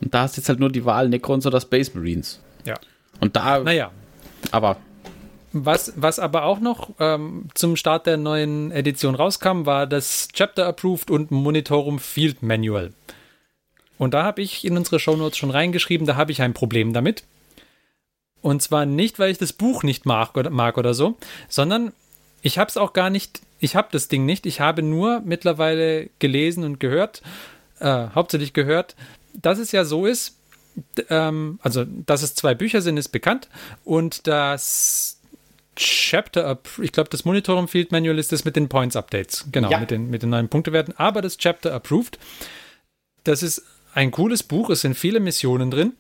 [0.03, 2.43] Und da hast du jetzt halt nur die Wahl Necrons oder Space Marines.
[2.67, 2.75] Ja.
[3.21, 3.61] Und da.
[3.61, 3.91] Naja.
[4.51, 4.77] Aber.
[5.53, 10.67] Was, was aber auch noch ähm, zum Start der neuen Edition rauskam, war das Chapter
[10.67, 12.93] Approved und Monitorum Field Manual.
[14.01, 17.23] Und da habe ich in unsere Shownotes schon reingeschrieben, da habe ich ein Problem damit.
[18.41, 21.19] Und zwar nicht, weil ich das Buch nicht mag oder, mag oder so,
[21.51, 21.93] sondern
[22.41, 24.47] ich habe es auch gar nicht, ich habe das Ding nicht.
[24.47, 27.21] Ich habe nur mittlerweile gelesen und gehört,
[27.79, 28.97] äh, hauptsächlich gehört,
[29.35, 30.39] dass es ja so ist,
[31.11, 33.51] ähm, also dass es zwei Bücher sind, ist bekannt
[33.85, 35.21] und das
[35.77, 39.79] Chapter, ich glaube, das Monitoring Field Manual ist das mit den Points Updates, genau, ja.
[39.79, 42.19] mit, den, mit den neuen Punktewerten, aber das Chapter Approved,
[43.25, 43.63] das ist
[43.95, 45.95] ein cooles Buch, es sind viele Missionen drin.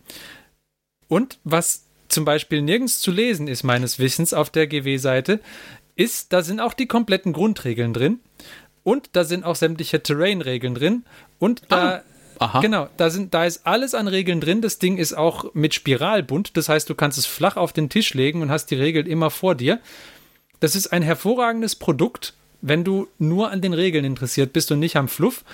[1.09, 5.41] Und was zum Beispiel nirgends zu lesen ist, meines Wissens, auf der GW-Seite,
[5.97, 8.21] ist, da sind auch die kompletten Grundregeln drin.
[8.83, 11.05] Und da sind auch sämtliche Terrain-Regeln drin.
[11.39, 12.03] Und da,
[12.39, 14.63] ah, genau, da, sind, da ist alles an Regeln drin.
[14.63, 16.57] Das Ding ist auch mit Spiralbund.
[16.57, 19.31] Das heißt, du kannst es flach auf den Tisch legen und hast die Regeln immer
[19.31, 19.81] vor dir.
[20.61, 24.97] Das ist ein hervorragendes Produkt, wenn du nur an den Regeln interessiert bist und nicht
[24.97, 25.45] am Fluff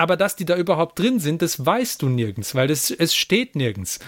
[0.00, 3.54] aber dass die da überhaupt drin sind, das weißt du nirgends, weil das, es steht
[3.54, 3.98] nirgends.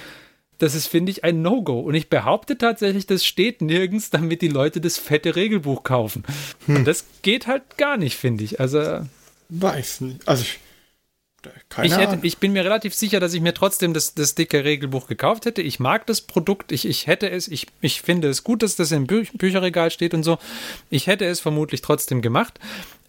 [0.56, 1.80] Das ist, finde ich, ein No-Go.
[1.80, 6.24] Und ich behaupte tatsächlich, das steht nirgends, damit die Leute das fette Regelbuch kaufen.
[6.64, 6.76] Hm.
[6.76, 8.58] Und das geht halt gar nicht, finde ich.
[8.58, 9.00] Also.
[9.50, 10.26] Weiß nicht.
[10.26, 10.60] Also ich.
[11.82, 15.08] Ich, hätte, ich, bin mir relativ sicher, dass ich mir trotzdem das, das dicke Regelbuch
[15.08, 15.60] gekauft hätte.
[15.60, 18.92] Ich mag das Produkt, ich, ich hätte es, ich, ich finde es gut, dass das
[18.92, 20.38] im Bü Bücherregal steht und so.
[20.88, 22.60] Ich hätte es vermutlich trotzdem gemacht.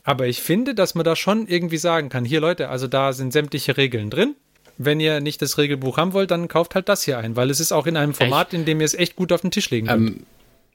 [0.03, 3.31] Aber ich finde, dass man da schon irgendwie sagen kann, hier Leute, also da sind
[3.31, 4.35] sämtliche Regeln drin.
[4.77, 7.59] Wenn ihr nicht das Regelbuch haben wollt, dann kauft halt das hier ein, weil es
[7.59, 8.53] ist auch in einem Format, echt?
[8.53, 10.09] in dem ihr es echt gut auf den Tisch legen könnt.
[10.09, 10.25] Ähm,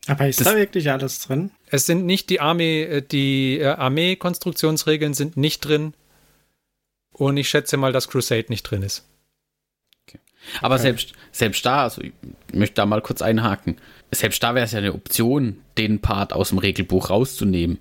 [0.07, 1.51] aber ist da wirklich alles drin?
[1.66, 5.93] Es sind nicht die Armee, äh, die äh, Armee-Konstruktionsregeln sind nicht drin.
[7.12, 9.05] Und ich schätze mal, dass Crusade nicht drin ist.
[10.07, 10.20] Okay.
[10.62, 10.83] Aber okay.
[10.83, 12.12] selbst, selbst da, also ich
[12.53, 13.76] möchte da mal kurz einhaken,
[14.12, 17.79] selbst da wäre es ja eine Option, den Part aus dem Regelbuch rauszunehmen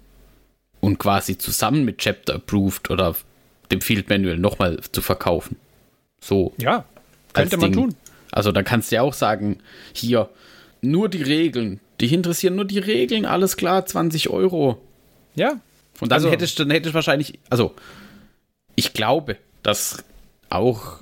[0.79, 3.15] und quasi zusammen mit Chapter Approved oder
[3.71, 5.57] dem Field Manual nochmal zu verkaufen.
[6.21, 6.53] So.
[6.57, 6.85] Ja,
[7.33, 7.95] könnte man tun.
[8.31, 9.59] Also da kannst du ja auch sagen,
[9.93, 10.29] hier,
[10.81, 11.79] nur die Regeln.
[11.99, 14.81] Dich interessieren nur die Regeln, alles klar, 20 Euro.
[15.35, 15.59] Ja.
[15.99, 17.73] Und dann also, hättest du dann hättest wahrscheinlich, also
[18.75, 20.03] ich glaube, dass
[20.49, 20.99] auch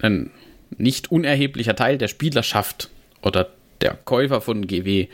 [0.00, 0.30] ein
[0.76, 2.90] nicht unerheblicher Teil der Spielerschaft
[3.22, 5.08] oder der Käufer von GW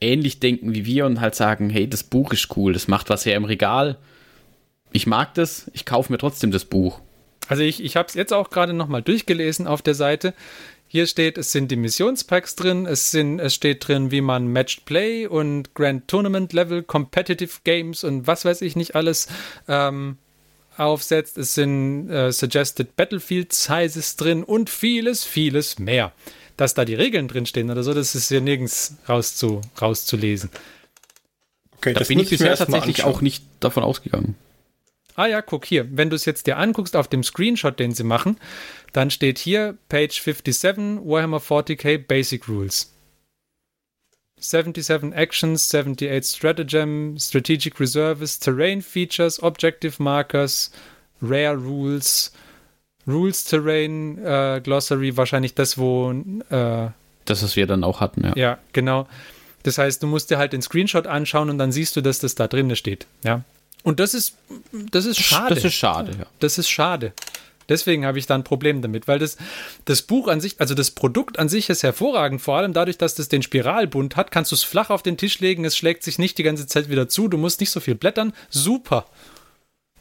[0.00, 3.26] ähnlich denken wie wir und halt sagen, hey, das Buch ist cool, das macht was
[3.26, 3.98] her im Regal.
[4.92, 7.00] Ich mag das, ich kaufe mir trotzdem das Buch.
[7.48, 10.34] Also ich, ich habe es jetzt auch gerade nochmal durchgelesen auf der Seite.
[10.88, 14.84] Hier steht, es sind die Missionspacks drin, es, sind, es steht drin, wie man Matched
[14.84, 19.26] Play und Grand Tournament Level, Competitive Games und was weiß ich nicht alles
[19.66, 20.16] ähm,
[20.76, 21.38] aufsetzt.
[21.38, 26.12] Es sind äh, Suggested Battlefield Sizes drin und vieles, vieles mehr.
[26.56, 30.50] Dass da die Regeln drin stehen oder so, das ist hier nirgends rauszu, rauszulesen.
[31.76, 34.34] Okay, da bin ich bisher tatsächlich auch nicht davon ausgegangen.
[35.14, 35.86] Ah ja, guck hier.
[35.96, 38.38] Wenn du es jetzt dir anguckst auf dem Screenshot, den sie machen,
[38.92, 42.92] dann steht hier Page 57 Warhammer 40k Basic Rules.
[44.38, 50.70] 77 Actions, 78 Stratagem, Strategic Reserves, Terrain Features, Objective Markers,
[51.22, 52.32] Rare Rules,
[53.06, 56.10] Rules Terrain, äh, Glossary, wahrscheinlich das, wo.
[56.50, 56.88] Äh,
[57.24, 58.36] das, was wir dann auch hatten, ja.
[58.36, 59.06] Ja, genau.
[59.62, 62.36] Das heißt, du musst dir halt den Screenshot anschauen und dann siehst du, dass das
[62.36, 63.06] da drin steht.
[63.24, 63.42] Ja.
[63.82, 64.36] Und das ist,
[64.92, 65.54] das ist schade.
[65.54, 66.26] Das ist schade, ja.
[66.38, 67.12] Das ist schade.
[67.68, 69.36] Deswegen habe ich da ein Problem damit, weil das,
[69.84, 73.14] das Buch an sich, also das Produkt an sich ist hervorragend, vor allem dadurch, dass
[73.14, 76.18] das den Spiralbund hat, kannst du es flach auf den Tisch legen, es schlägt sich
[76.18, 79.06] nicht die ganze Zeit wieder zu, du musst nicht so viel blättern, super.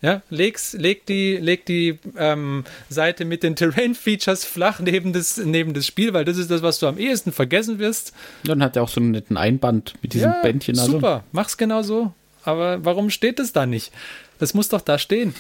[0.05, 5.73] Ja, leg's, leg die, leg die ähm, Seite mit den Terrain-Features flach neben das, neben
[5.73, 8.13] das Spiel, weil das ist das, was du am ehesten vergessen wirst.
[8.43, 10.77] Dann hat er auch so einen netten Einband mit diesem ja, Bändchen.
[10.77, 10.91] Also.
[10.91, 12.13] Super, mach's genau so.
[12.43, 13.91] Aber warum steht es da nicht?
[14.37, 15.33] Das muss doch da stehen.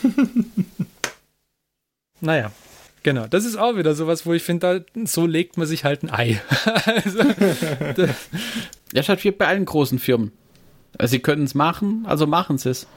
[2.19, 2.51] naja,
[3.03, 3.27] genau.
[3.27, 6.41] Das ist auch wieder sowas, wo ich finde, so legt man sich halt ein Ei.
[6.85, 7.19] also,
[8.93, 10.31] ja, statt wie bei allen großen Firmen.
[10.97, 12.87] Also, sie können es machen, also machen sie es.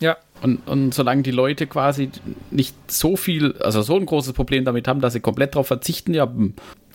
[0.00, 0.16] Ja.
[0.40, 2.10] Und, und solange die Leute quasi
[2.50, 6.14] nicht so viel, also so ein großes Problem damit haben, dass sie komplett darauf verzichten,
[6.14, 6.32] ja,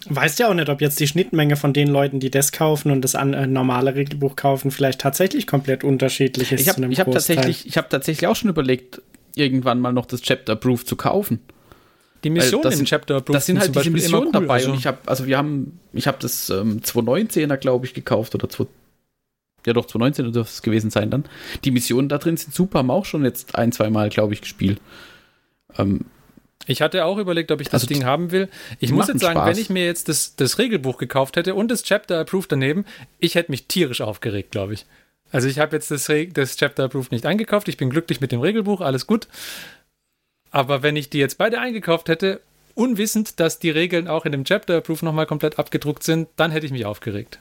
[0.10, 3.02] Weißt ja auch nicht, ob jetzt die Schnittmenge von den Leuten, die das kaufen und
[3.04, 6.62] das an, äh, normale Regelbuch kaufen, vielleicht tatsächlich komplett unterschiedlich ist.
[6.62, 9.02] Ich habe hab tatsächlich, hab tatsächlich auch schon überlegt,
[9.36, 11.40] irgendwann mal noch das Chapter Approved zu kaufen.
[12.24, 14.56] Die Missionen in Chapter Approved Das sind halt diese Missionen cool, dabei.
[14.56, 14.72] Also.
[14.72, 18.50] Und ich habe, also wir haben, ich habe das ähm, 2019er, glaube ich, gekauft oder
[18.50, 18.66] 2,
[19.66, 21.26] ja doch, 2019 dürfte es gewesen sein dann.
[21.64, 24.42] Die Missionen da drin sind super, haben auch schon jetzt ein, zwei Mal, glaube ich,
[24.42, 24.80] gespielt.
[25.78, 26.06] Ähm,
[26.66, 28.50] ich hatte auch überlegt, ob ich das also Ding haben will.
[28.80, 29.50] Ich muss jetzt sagen, Spaß.
[29.50, 32.86] wenn ich mir jetzt das, das Regelbuch gekauft hätte und das Chapter Approved daneben,
[33.20, 34.86] ich hätte mich tierisch aufgeregt, glaube ich.
[35.32, 37.68] Also ich habe jetzt das, das Chapter Approved nicht eingekauft.
[37.68, 39.28] Ich bin glücklich mit dem Regelbuch, alles gut.
[40.52, 42.40] Aber wenn ich die jetzt beide eingekauft hätte,
[42.76, 46.66] unwissend, dass die Regeln auch in dem Chapter Approved nochmal komplett abgedruckt sind, dann hätte
[46.66, 47.40] ich mich aufgeregt.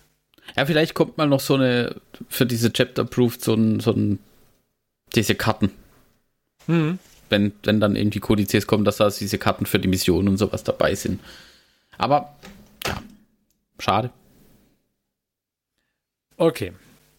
[0.57, 4.19] Ja, vielleicht kommt mal noch so eine, für diese Chapter Approved, so ein, so ein,
[5.15, 5.71] diese Karten.
[6.67, 6.99] Mhm
[7.33, 10.63] wenn, wenn dann irgendwie Kodizes kommen, dass da diese Karten für die Mission und sowas
[10.63, 11.21] dabei sind.
[11.99, 12.37] Aber
[12.87, 13.03] ja,
[13.81, 14.11] schade.
[16.37, 16.73] Okay.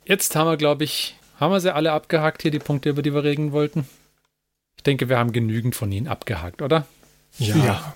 [0.05, 3.13] Jetzt haben wir, glaube ich, haben wir sie alle abgehakt hier, die Punkte, über die
[3.13, 3.87] wir reden wollten.
[4.77, 6.85] Ich denke, wir haben genügend von ihnen abgehakt, oder?
[7.39, 7.55] Ja.
[7.57, 7.95] ja.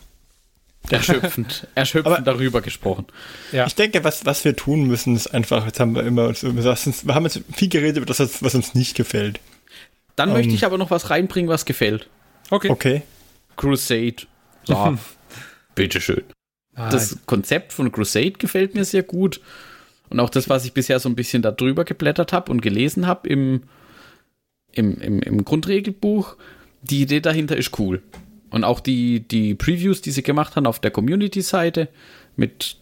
[0.90, 3.06] Erschöpfend, erschöpfend Aber darüber gesprochen.
[3.52, 3.68] Ja.
[3.68, 7.24] Ich denke, was, was wir tun müssen, ist einfach, jetzt haben wir immer wir haben
[7.24, 9.40] jetzt viel geredet über das, was uns nicht gefällt.
[10.16, 12.10] Dann ähm, möchte ich aber noch was reinbringen, was gefällt.
[12.50, 12.70] Okay.
[12.70, 13.02] Okay.
[13.56, 14.16] Crusade.
[14.68, 14.98] So.
[15.76, 16.24] Bitteschön.
[16.76, 19.40] Ah, das Konzept von Crusade gefällt mir sehr gut.
[20.10, 23.08] Und auch das, was ich bisher so ein bisschen da drüber geblättert habe und gelesen
[23.08, 23.64] habe im,
[24.74, 26.36] im, im, im Grundregelbuch,
[26.82, 28.02] die Idee dahinter ist cool.
[28.50, 31.90] Und auch die, die Previews, die sie gemacht haben auf der Community-Seite,
[32.36, 32.78] mit,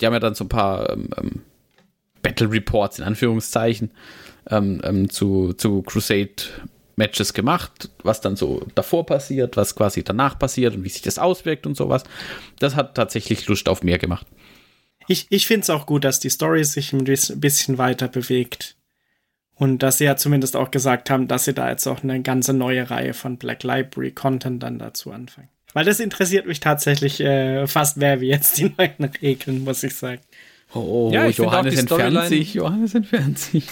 [0.00, 1.42] die haben ja dann so ein paar ähm, ähm
[2.22, 3.92] Battle Reports in Anführungszeichen
[4.50, 10.74] ähm, ähm, zu, zu Crusade-Matches gemacht, was dann so davor passiert, was quasi danach passiert
[10.74, 12.04] und wie sich das auswirkt und sowas.
[12.58, 14.26] Das hat tatsächlich Lust auf mehr gemacht.
[15.08, 18.76] Ich, ich finde es auch gut, dass die Story sich ein bisschen weiter bewegt.
[19.60, 22.54] Und dass sie ja zumindest auch gesagt haben, dass sie da jetzt auch eine ganze
[22.54, 25.48] neue Reihe von Black Library Content dann dazu anfangen.
[25.74, 29.94] Weil das interessiert mich tatsächlich äh, fast mehr wie jetzt die neuen Regeln, muss ich
[29.94, 30.22] sagen.
[30.72, 33.66] Oh, ja, Johannes entfernt sich, Johannes entfernt sich.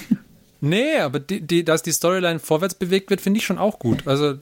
[0.60, 4.06] Nee, aber die, die, dass die Storyline vorwärts bewegt wird, finde ich schon auch gut.
[4.06, 4.38] Also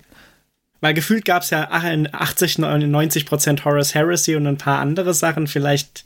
[0.80, 5.46] weil gefühlt gab es ja 80, 90 Prozent Horus Heresy und ein paar andere Sachen.
[5.46, 6.04] Vielleicht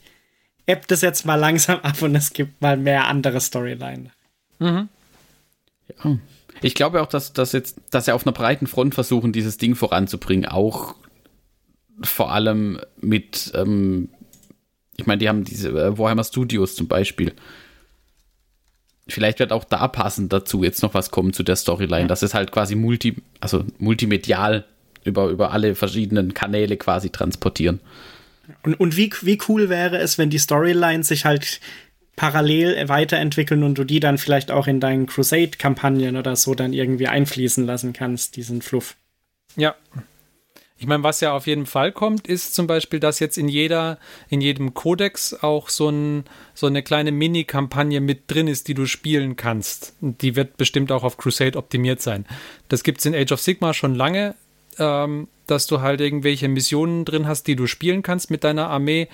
[0.67, 4.11] ebbt es jetzt mal langsam ab und es gibt mal mehr andere Storyline.
[4.59, 4.89] Mhm.
[6.05, 6.19] Ja.
[6.63, 9.75] Ich glaube auch, dass, dass, jetzt, dass sie auf einer breiten Front versuchen, dieses Ding
[9.75, 10.47] voranzubringen.
[10.47, 10.95] Auch
[12.03, 14.09] vor allem mit, ähm,
[14.97, 17.35] ich meine, die haben diese äh, Warhammer Studios zum Beispiel
[19.11, 22.35] vielleicht wird auch da passend dazu jetzt noch was kommen zu der Storyline, dass es
[22.35, 24.65] halt quasi multi, also multimedial
[25.05, 27.81] über, über alle verschiedenen Kanäle quasi transportieren.
[28.63, 31.61] Und, und wie, wie cool wäre es, wenn die Storyline sich halt
[32.21, 37.07] parallel weiterentwickeln und du die dann vielleicht auch in deinen Crusade-Kampagnen oder so dann irgendwie
[37.07, 38.97] einfließen lassen kannst, diesen Fluff.
[39.57, 39.75] Ja.
[40.77, 43.99] Ich meine, was ja auf jeden Fall kommt, ist zum Beispiel, dass jetzt in jeder,
[44.29, 48.85] in jedem Codex auch so, ein, so eine kleine Mini-Kampagne mit drin ist, die du
[48.85, 49.95] spielen kannst.
[50.03, 52.27] Die wird bestimmt auch auf Crusade optimiert sein.
[52.69, 54.35] Das gibt es in Age of Sigma schon lange,
[54.79, 59.09] ähm, dass du halt irgendwelche Missionen drin hast, die du spielen kannst mit deiner Armee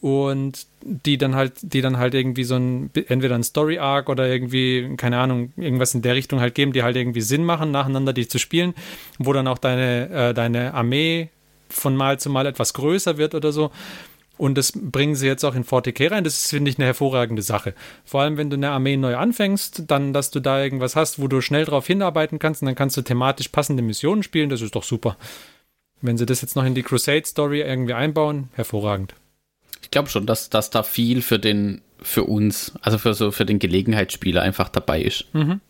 [0.00, 4.26] und die dann halt, die dann halt irgendwie so ein, entweder ein Story Arc oder
[4.26, 8.12] irgendwie, keine Ahnung, irgendwas in der Richtung halt geben, die halt irgendwie Sinn machen, nacheinander
[8.12, 8.74] die zu spielen,
[9.18, 11.28] wo dann auch deine, äh, deine Armee
[11.68, 13.70] von Mal zu Mal etwas größer wird oder so.
[14.38, 16.24] Und das bringen sie jetzt auch in 40k rein.
[16.24, 17.74] Das ist, finde ich, eine hervorragende Sache.
[18.06, 21.28] Vor allem, wenn du eine Armee neu anfängst, dann, dass du da irgendwas hast, wo
[21.28, 24.48] du schnell drauf hinarbeiten kannst und dann kannst du thematisch passende Missionen spielen.
[24.48, 25.18] Das ist doch super.
[26.00, 29.14] Wenn sie das jetzt noch in die Crusade-Story irgendwie einbauen, hervorragend.
[29.90, 33.44] Ich glaube schon, dass, dass da viel für den, für uns, also für so für
[33.44, 35.24] den Gelegenheitsspieler einfach dabei ist.
[35.32, 35.60] Mhm.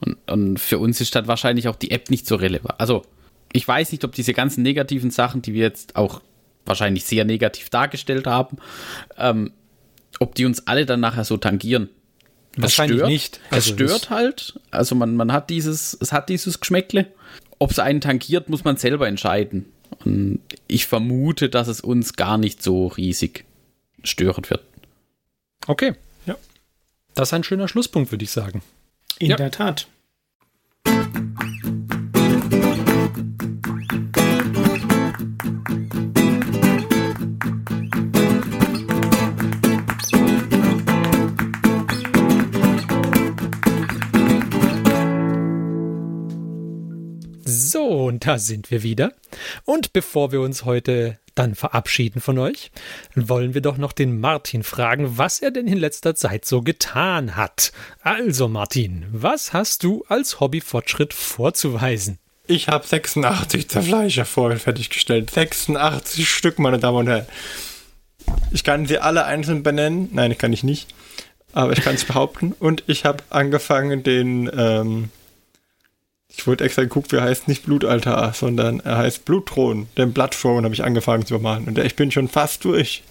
[0.00, 2.78] Und, und für uns ist dann wahrscheinlich auch die App nicht so relevant.
[2.78, 3.06] Also,
[3.54, 6.20] ich weiß nicht, ob diese ganzen negativen Sachen, die wir jetzt auch
[6.66, 8.58] wahrscheinlich sehr negativ dargestellt haben,
[9.16, 9.52] ähm,
[10.20, 11.88] ob die uns alle dann nachher so tangieren.
[12.56, 13.40] Das wahrscheinlich stört, nicht.
[13.48, 14.60] Also es stört halt.
[14.72, 17.06] Also man, man hat dieses, es hat dieses Geschmäckle.
[17.58, 19.72] Ob es einen tangiert, muss man selber entscheiden.
[20.04, 23.46] Und ich vermute, dass es uns gar nicht so riesig
[24.04, 24.64] störend wird.
[25.66, 25.94] Okay.
[26.26, 26.36] Ja.
[27.14, 28.62] Das ist ein schöner Schlusspunkt, würde ich sagen.
[29.18, 29.36] In ja.
[29.36, 29.88] der Tat.
[48.14, 49.12] Und da sind wir wieder.
[49.64, 52.70] Und bevor wir uns heute dann verabschieden von euch,
[53.16, 57.34] wollen wir doch noch den Martin fragen, was er denn in letzter Zeit so getan
[57.34, 57.72] hat.
[58.02, 62.18] Also Martin, was hast du als Hobbyfortschritt vorzuweisen?
[62.46, 65.30] Ich habe 86 Zerfleischer fertiggestellt.
[65.30, 67.26] 86 Stück, meine Damen und Herren.
[68.52, 70.08] Ich kann sie alle einzeln benennen.
[70.12, 70.94] Nein, ich kann ich nicht.
[71.52, 72.52] Aber ich kann es behaupten.
[72.52, 75.10] Und ich habe angefangen, den ähm,
[76.36, 79.88] ich wollte extra geguckt, wie er heißt nicht Blutaltar, sondern er heißt Blutthron.
[79.96, 81.66] Den Blood Throne habe ich angefangen zu machen.
[81.66, 83.02] Und ich bin schon fast durch.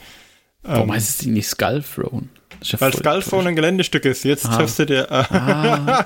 [0.63, 2.30] Warum ähm, heißt es nicht Skull Throne?
[2.61, 4.24] Ja weil Skull Throne ein Geländestück ist.
[4.24, 4.57] Jetzt ah.
[4.57, 5.09] triffst du dir.
[5.09, 6.05] Äh, ah.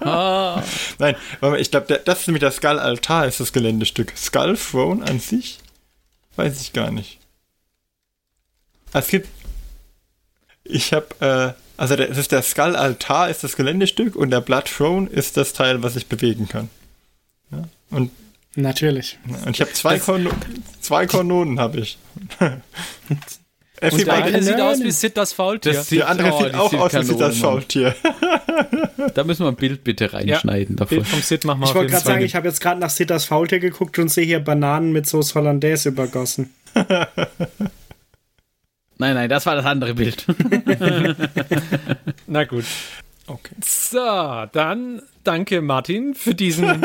[0.00, 0.62] ah.
[0.98, 1.16] Nein,
[1.58, 4.12] ich glaube, das ist nämlich das Skull Altar, ist das Geländestück.
[4.16, 5.60] Skull Throne an sich?
[6.36, 7.18] Weiß ich gar nicht.
[8.92, 9.28] Es gibt.
[10.64, 11.54] Ich habe.
[11.56, 15.52] Äh, also das ist der Skull-Altar ist das Geländestück und der Blood Throne ist das
[15.52, 16.68] Teil, was ich bewegen kann.
[17.50, 17.64] Ja?
[17.90, 18.10] Und
[18.56, 19.18] Natürlich.
[19.44, 20.28] Und ich habe zwei, Kon
[20.80, 21.98] zwei Kanonen habe ich.
[22.38, 25.72] und der eine sieht aus wie Sid das Faultier.
[25.72, 27.96] Das sieht, der andere oh, sieht auch aus wie Sid das Faultier.
[29.14, 30.76] da müssen wir ein Bild bitte reinschneiden.
[30.78, 32.90] Ja, Bild vom Sid machen wir Ich wollte gerade sagen, ich habe jetzt gerade nach
[32.90, 36.54] Sid das Faultier geguckt und sehe hier Bananen mit Sauce Hollandaise übergossen.
[38.98, 40.24] Nein, nein, das war das andere Bild.
[42.26, 42.64] Na gut.
[43.26, 43.54] Okay.
[43.64, 46.84] So, dann danke Martin für diesen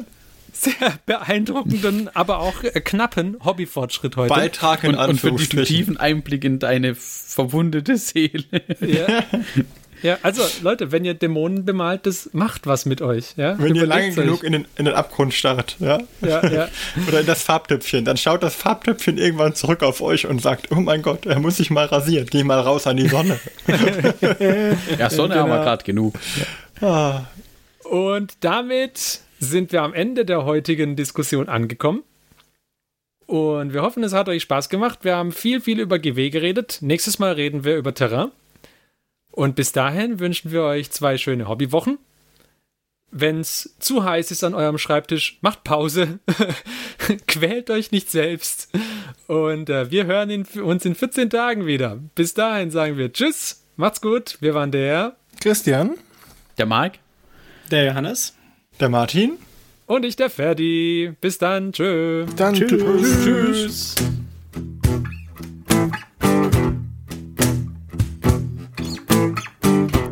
[0.52, 4.34] sehr beeindruckenden, aber auch knappen Hobbyfortschritt heute.
[4.34, 8.44] Beitrag in und, und für diesen tiefen Einblick in deine verwundete Seele.
[8.80, 9.24] Ja.
[10.02, 13.34] Ja, also Leute, wenn ihr Dämonen bemalt, das macht was mit euch.
[13.36, 13.58] Ja?
[13.58, 15.98] Wenn ihr lange genug in den, in den Abgrund starrt, ja?
[16.20, 16.68] Ja, ja.
[17.08, 20.76] Oder in das Farbtöpfchen, dann schaut das Farbtöpfchen irgendwann zurück auf euch und sagt, oh
[20.76, 23.38] mein Gott, er muss sich mal rasieren, geh mal raus an die Sonne.
[24.98, 25.42] ja, Sonne genau.
[25.42, 26.14] haben wir gerade genug.
[26.80, 27.22] Ah.
[27.84, 32.02] Und damit sind wir am Ende der heutigen Diskussion angekommen.
[33.26, 35.00] Und wir hoffen, es hat euch Spaß gemacht.
[35.02, 36.78] Wir haben viel, viel über GW geredet.
[36.80, 38.30] Nächstes Mal reden wir über Terrain.
[39.38, 41.98] Und bis dahin wünschen wir euch zwei schöne Hobbywochen.
[43.12, 46.18] Wenn es zu heiß ist an eurem Schreibtisch, macht Pause.
[47.28, 48.68] Quält euch nicht selbst.
[49.28, 52.00] Und äh, wir hören in, uns in 14 Tagen wieder.
[52.16, 54.38] Bis dahin sagen wir Tschüss, macht's gut.
[54.40, 55.92] Wir waren der Christian,
[56.58, 56.98] der Mike,
[57.70, 58.34] der Johannes,
[58.80, 59.38] der Martin
[59.86, 61.12] und ich, der Ferdi.
[61.20, 61.70] Bis dann.
[61.70, 62.26] Tschö.
[62.34, 62.70] Dann tschüss.
[63.22, 63.94] tschüss.
[63.94, 64.17] tschüss.